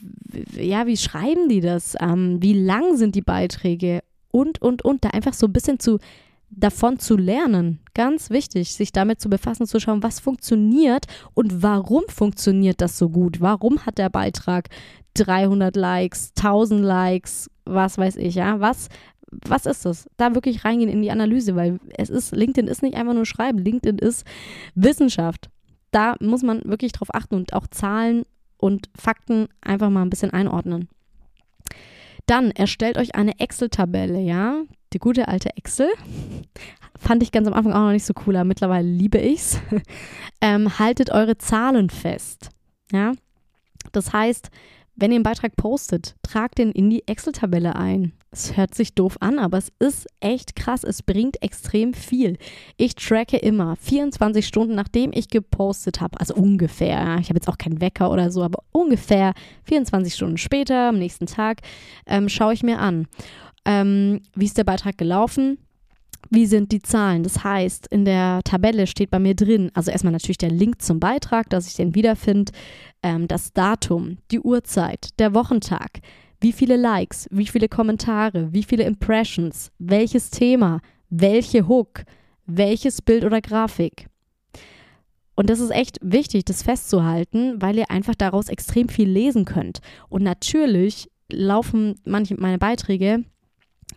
ja, 0.54 0.86
wie 0.86 0.98
schreiben 0.98 1.48
die 1.48 1.62
das? 1.62 1.95
Ähm, 2.00 2.41
wie 2.41 2.54
lang 2.54 2.98
sind 2.98 3.15
die 3.15 3.22
Beiträge? 3.22 4.02
Und, 4.32 4.62
und, 4.62 4.84
und. 4.84 5.06
Da 5.06 5.10
einfach 5.10 5.34
so 5.34 5.48
ein 5.48 5.54
bisschen 5.54 5.80
zu 5.80 6.00
davon 6.50 7.00
zu 7.00 7.16
lernen. 7.16 7.80
Ganz 7.94 8.30
wichtig, 8.30 8.74
sich 8.74 8.92
damit 8.92 9.22
zu 9.22 9.30
befassen, 9.30 9.68
zu 9.68 9.80
schauen, 9.80 10.04
was 10.04 10.20
funktioniert 10.20 11.06
und 11.34 11.62
warum 11.62 12.04
funktioniert 12.08 12.82
das 12.82 12.98
so 12.98 13.10
gut? 13.10 13.42
Warum 13.42 13.86
hat 13.86 13.98
der 13.98 14.10
Beitrag 14.10 14.70
300 15.16 15.76
Likes, 15.76 16.32
1000 16.38 16.82
Likes, 16.82 17.50
was 17.66 17.98
weiß 17.98 18.16
ich, 18.18 18.36
ja? 18.36 18.60
Was, 18.60 18.90
was 19.32 19.66
ist 19.66 19.86
das? 19.86 20.10
Da 20.18 20.34
wirklich 20.34 20.66
reingehen 20.66 20.90
in 20.90 21.02
die 21.02 21.12
Analyse, 21.12 21.56
weil 21.56 21.80
es 21.98 22.10
ist, 22.10 22.36
LinkedIn 22.36 22.68
ist 22.68 22.82
nicht 22.82 22.96
einfach 22.96 23.14
nur 23.14 23.26
Schreiben, 23.26 23.60
LinkedIn 23.60 24.00
ist 24.00 24.26
Wissenschaft. 24.76 25.50
Da 25.92 26.16
muss 26.20 26.44
man 26.44 26.62
wirklich 26.66 26.92
drauf 26.92 27.14
achten 27.14 27.36
und 27.36 27.54
auch 27.54 27.68
Zahlen 27.68 28.24
und 28.58 28.90
Fakten 28.96 29.48
einfach 29.62 29.90
mal 29.90 30.04
ein 30.04 30.10
bisschen 30.10 30.32
einordnen. 30.32 30.90
Dann 32.30 32.52
erstellt 32.52 32.98
euch 32.98 33.15
eine 33.15 33.39
Excel-Tabelle, 33.39 34.20
ja 34.20 34.63
die 34.94 35.00
gute 35.00 35.28
alte 35.28 35.56
Excel. 35.56 35.89
Fand 36.98 37.24
ich 37.24 37.32
ganz 37.32 37.48
am 37.48 37.54
Anfang 37.54 37.74
auch 37.74 37.86
noch 37.86 37.92
nicht 37.92 38.06
so 38.06 38.13
cool, 38.26 38.36
aber 38.36 38.46
mittlerweile 38.46 38.88
liebe 38.88 39.20
ich's. 39.20 39.60
ähm, 40.42 40.80
haltet 40.80 41.12
eure 41.12 41.38
Zahlen 41.38 41.89
fest. 41.89 42.50
Ja. 42.92 43.13
Das 43.92 44.13
heißt, 44.13 44.50
wenn 45.00 45.12
ihr 45.12 45.16
einen 45.16 45.24
Beitrag 45.24 45.56
postet, 45.56 46.16
tragt 46.22 46.58
den 46.58 46.72
in 46.72 46.90
die 46.90 47.08
Excel-Tabelle 47.08 47.76
ein. 47.76 48.14
Es 48.32 48.56
hört 48.56 48.76
sich 48.76 48.94
doof 48.94 49.18
an, 49.22 49.40
aber 49.40 49.58
es 49.58 49.72
ist 49.80 50.08
echt 50.20 50.56
krass. 50.56 50.84
Es 50.84 51.02
bringt 51.02 51.42
extrem 51.42 51.94
viel. 51.94 52.38
Ich 52.78 52.96
tracke 52.96 53.38
immer 53.38 53.76
24 53.78 54.46
Stunden, 54.46 54.76
nachdem 54.76 55.12
ich 55.14 55.30
gepostet 55.30 56.00
habe. 56.00 56.20
Also 56.20 56.36
ungefähr. 56.36 57.18
Ich 57.20 57.30
habe 57.30 57.38
jetzt 57.38 57.48
auch 57.48 57.58
keinen 57.58 57.82
Wecker 57.82 58.12
oder 58.12 58.30
so, 58.30 58.44
aber 58.44 58.60
ungefähr 58.72 59.34
24 59.64 60.14
Stunden 60.14 60.38
später, 60.38 60.90
am 60.90 61.00
nächsten 61.00 61.26
Tag, 61.26 61.62
ähm, 62.06 62.30
schaue 62.30 62.54
ich 62.54 62.62
mir 62.62 62.80
an 62.80 63.08
ähm, 63.70 64.22
wie 64.36 64.46
ist 64.46 64.58
der 64.58 64.64
Beitrag 64.64 64.98
gelaufen, 64.98 65.60
Wie 66.32 66.46
sind 66.46 66.72
die 66.72 66.82
Zahlen? 66.82 67.24
Das 67.24 67.44
heißt, 67.44 67.88
in 67.88 68.06
der 68.06 68.42
Tabelle 68.44 68.86
steht 68.86 69.10
bei 69.10 69.18
mir 69.18 69.36
drin, 69.36 69.72
also 69.74 69.89
erstmal 69.89 70.13
natürlich 70.13 70.38
der 70.38 70.52
Link 70.52 70.82
zum 70.82 71.00
Beitrag, 71.00 71.50
dass 71.50 71.68
ich 71.68 71.74
den 71.74 71.96
wiederfinde, 71.96 72.52
ähm, 73.02 73.28
das 73.28 73.52
Datum, 73.54 74.18
die 74.30 74.39
Uhrzeit, 74.39 75.20
der 75.20 75.34
Wochentag, 75.34 76.02
wie 76.39 76.52
viele 76.52 76.78
Likes, 76.78 77.28
wie 77.32 77.48
viele 77.48 77.68
Kommentare, 77.68 78.54
wie 78.54 78.63
viele 78.63 78.84
Impressions, 78.84 79.72
welches 79.80 80.30
Thema, 80.30 80.82
welche 81.10 81.68
Hook, 81.68 82.04
welches 82.46 83.02
Bild 83.02 83.26
oder 83.26 83.42
Grafik. 83.42 84.08
Und 85.36 85.50
das 85.50 85.60
ist 85.60 85.72
echt 85.72 85.98
wichtig, 86.02 86.46
das 86.46 86.63
festzuhalten, 86.63 87.62
weil 87.62 87.78
ihr 87.78 87.89
einfach 87.89 88.15
daraus 88.15 88.50
extrem 88.50 88.89
viel 88.89 89.10
lesen 89.10 89.46
könnt. 89.46 89.80
Und 90.10 90.22
natürlich 90.22 91.10
laufen 91.32 91.96
manche 92.04 92.36
meine 92.36 92.58
Beiträge 92.58 93.24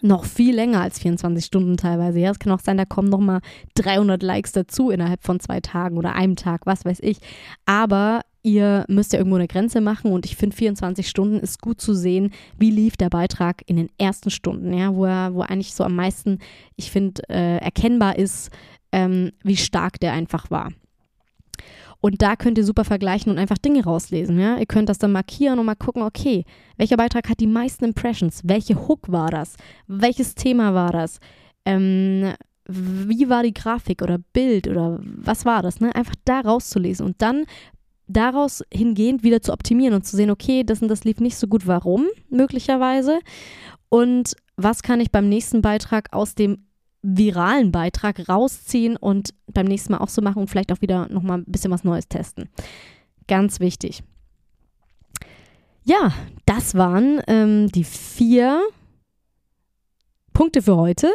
noch 0.00 0.24
viel 0.24 0.54
länger 0.54 0.80
als 0.80 0.98
24 0.98 1.44
Stunden 1.44 1.76
teilweise. 1.76 2.18
Ja, 2.18 2.30
es 2.30 2.38
kann 2.38 2.52
auch 2.52 2.60
sein, 2.60 2.76
da 2.76 2.84
kommen 2.84 3.08
noch 3.08 3.20
mal 3.20 3.40
300 3.74 4.22
Likes 4.22 4.52
dazu 4.52 4.90
innerhalb 4.90 5.22
von 5.22 5.40
zwei 5.40 5.60
Tagen 5.60 5.96
oder 5.96 6.14
einem 6.14 6.36
Tag, 6.36 6.66
was 6.66 6.84
weiß 6.84 7.00
ich. 7.00 7.18
Aber 7.66 8.22
ihr 8.42 8.84
müsst 8.88 9.12
ja 9.12 9.18
irgendwo 9.18 9.36
eine 9.36 9.46
Grenze 9.48 9.80
machen 9.80 10.10
und 10.10 10.26
ich 10.26 10.36
finde 10.36 10.56
24 10.56 11.08
Stunden 11.08 11.38
ist 11.38 11.60
gut 11.60 11.80
zu 11.80 11.94
sehen, 11.94 12.32
wie 12.58 12.70
lief 12.70 12.96
der 12.96 13.10
Beitrag 13.10 13.62
in 13.66 13.76
den 13.76 13.88
ersten 13.98 14.30
Stunden, 14.30 14.74
ja, 14.74 14.94
wo 14.94 15.04
er, 15.04 15.34
wo 15.34 15.42
eigentlich 15.42 15.74
so 15.74 15.84
am 15.84 15.94
meisten, 15.94 16.38
ich 16.76 16.90
finde, 16.90 17.22
äh, 17.28 17.58
erkennbar 17.58 18.18
ist, 18.18 18.50
ähm, 18.90 19.30
wie 19.44 19.56
stark 19.56 20.00
der 20.00 20.12
einfach 20.12 20.50
war. 20.50 20.70
Und 22.02 22.20
da 22.20 22.34
könnt 22.34 22.58
ihr 22.58 22.64
super 22.64 22.84
vergleichen 22.84 23.30
und 23.30 23.38
einfach 23.38 23.58
Dinge 23.58 23.84
rauslesen. 23.84 24.38
Ja? 24.38 24.58
Ihr 24.58 24.66
könnt 24.66 24.88
das 24.88 24.98
dann 24.98 25.12
markieren 25.12 25.60
und 25.60 25.66
mal 25.66 25.76
gucken, 25.76 26.02
okay, 26.02 26.44
welcher 26.76 26.96
Beitrag 26.96 27.28
hat 27.28 27.38
die 27.38 27.46
meisten 27.46 27.84
Impressions? 27.84 28.42
Welche 28.44 28.88
Hook 28.88 29.10
war 29.10 29.30
das? 29.30 29.54
Welches 29.86 30.34
Thema 30.34 30.74
war 30.74 30.90
das? 30.90 31.20
Ähm, 31.64 32.32
wie 32.66 33.28
war 33.28 33.44
die 33.44 33.54
Grafik 33.54 34.02
oder 34.02 34.18
Bild 34.18 34.66
oder 34.66 34.98
was 35.00 35.44
war 35.44 35.62
das? 35.62 35.78
Ne? 35.80 35.94
Einfach 35.94 36.16
da 36.24 36.40
rauszulesen 36.40 37.06
und 37.06 37.22
dann 37.22 37.44
daraus 38.08 38.64
hingehend 38.74 39.22
wieder 39.22 39.40
zu 39.40 39.52
optimieren 39.52 39.94
und 39.94 40.04
zu 40.04 40.16
sehen, 40.16 40.30
okay, 40.30 40.64
das 40.64 40.82
und 40.82 40.88
das 40.88 41.04
lief 41.04 41.20
nicht 41.20 41.36
so 41.36 41.46
gut, 41.46 41.68
warum 41.68 42.08
möglicherweise 42.28 43.20
und 43.88 44.34
was 44.56 44.82
kann 44.82 45.00
ich 45.00 45.12
beim 45.12 45.28
nächsten 45.28 45.62
Beitrag 45.62 46.12
aus 46.12 46.34
dem 46.34 46.66
viralen 47.02 47.72
Beitrag 47.72 48.28
rausziehen 48.28 48.96
und 48.96 49.34
beim 49.52 49.66
nächsten 49.66 49.92
Mal 49.92 49.98
auch 49.98 50.08
so 50.08 50.22
machen 50.22 50.40
und 50.40 50.48
vielleicht 50.48 50.72
auch 50.72 50.80
wieder 50.80 51.08
nochmal 51.08 51.38
ein 51.38 51.44
bisschen 51.46 51.72
was 51.72 51.84
Neues 51.84 52.08
testen. 52.08 52.48
Ganz 53.26 53.60
wichtig. 53.60 54.02
Ja, 55.84 56.12
das 56.46 56.74
waren 56.76 57.20
ähm, 57.26 57.68
die 57.72 57.84
vier 57.84 58.62
Punkte 60.32 60.62
für 60.62 60.76
heute, 60.76 61.12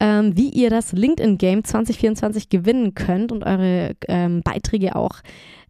ähm, 0.00 0.36
wie 0.36 0.50
ihr 0.50 0.68
das 0.68 0.92
LinkedIn 0.92 1.38
Game 1.38 1.64
2024 1.64 2.48
gewinnen 2.48 2.94
könnt 2.94 3.30
und 3.30 3.44
eure 3.44 3.94
ähm, 4.08 4.42
Beiträge 4.42 4.96
auch 4.96 5.20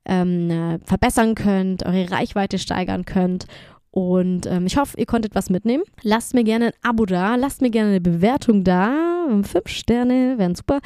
ähm, 0.07 0.51
äh, 0.51 0.79
verbessern 0.85 1.35
könnt, 1.35 1.85
eure 1.85 2.11
Reichweite 2.11 2.59
steigern 2.59 3.05
könnt 3.05 3.46
und 3.92 4.46
ähm, 4.46 4.66
ich 4.66 4.76
hoffe, 4.76 4.96
ihr 4.98 5.07
konntet 5.07 5.35
was 5.35 5.50
mitnehmen. 5.50 5.83
Lasst 6.03 6.35
mir 6.35 6.44
gerne 6.44 6.66
ein 6.66 6.72
Abo 6.83 7.07
da, 7.07 7.35
lasst 7.35 7.61
mir 7.61 7.70
gerne 7.70 7.90
eine 7.90 8.00
Bewertung 8.00 8.62
da. 8.62 9.26
Fünf 9.42 9.68
Sterne 9.68 10.38
wären 10.38 10.55
super. 10.55 10.81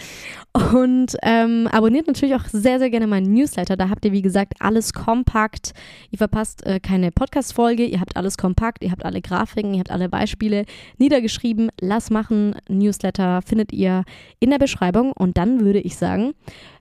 Und 0.73 1.17
ähm, 1.23 1.69
abonniert 1.71 2.07
natürlich 2.07 2.35
auch 2.35 2.47
sehr, 2.47 2.79
sehr 2.79 2.88
gerne 2.88 3.07
meinen 3.07 3.33
Newsletter. 3.33 3.77
Da 3.77 3.90
habt 3.90 4.07
ihr, 4.07 4.12
wie 4.12 4.23
gesagt, 4.23 4.55
alles 4.61 4.95
kompakt. 4.95 5.73
Ihr 6.11 6.19
verpasst 6.19 6.64
äh, 6.67 6.81
keine 6.81 7.11
Podcast-Folge. 7.11 7.85
Ihr 7.85 8.01
habt 8.01 8.17
alles 8.17 8.38
kompakt. 8.38 8.83
Ihr 8.83 8.90
habt 8.90 9.05
alle 9.05 9.21
Grafiken, 9.21 9.75
ihr 9.75 9.81
habt 9.81 9.90
alle 9.90 10.09
Beispiele 10.09 10.64
niedergeschrieben. 10.97 11.71
Lass 11.81 12.09
machen. 12.09 12.55
Newsletter 12.69 13.43
findet 13.43 13.73
ihr 13.73 14.05
in 14.40 14.49
der 14.51 14.59
Beschreibung. 14.59 15.12
Und 15.12 15.37
dann 15.37 15.61
würde 15.61 15.81
ich 15.81 15.97
sagen, 15.97 16.33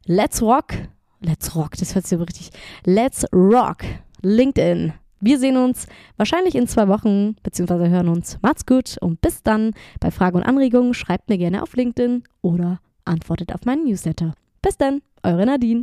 let's 0.05 0.41
rock. 0.41 0.73
Let's 1.19 1.55
rock, 1.55 1.71
das 1.77 1.95
hört 1.95 2.05
sich 2.05 2.17
so 2.17 2.23
richtig. 2.23 2.49
Let's 2.85 3.25
rock. 3.33 3.83
LinkedIn. 4.21 4.93
Wir 5.25 5.39
sehen 5.39 5.55
uns 5.55 5.87
wahrscheinlich 6.17 6.53
in 6.53 6.67
zwei 6.67 6.89
Wochen, 6.89 7.37
beziehungsweise 7.43 7.89
hören 7.89 8.09
uns. 8.09 8.39
Macht's 8.41 8.65
gut 8.65 8.97
und 8.99 9.21
bis 9.21 9.41
dann. 9.41 9.71
Bei 10.01 10.11
Fragen 10.11 10.35
und 10.35 10.43
Anregungen 10.43 10.93
schreibt 10.93 11.29
mir 11.29 11.37
gerne 11.37 11.63
auf 11.63 11.77
LinkedIn 11.77 12.23
oder 12.41 12.81
antwortet 13.05 13.55
auf 13.55 13.63
meinen 13.63 13.85
Newsletter. 13.85 14.33
Bis 14.61 14.77
dann, 14.77 15.01
eure 15.23 15.45
Nadine. 15.45 15.81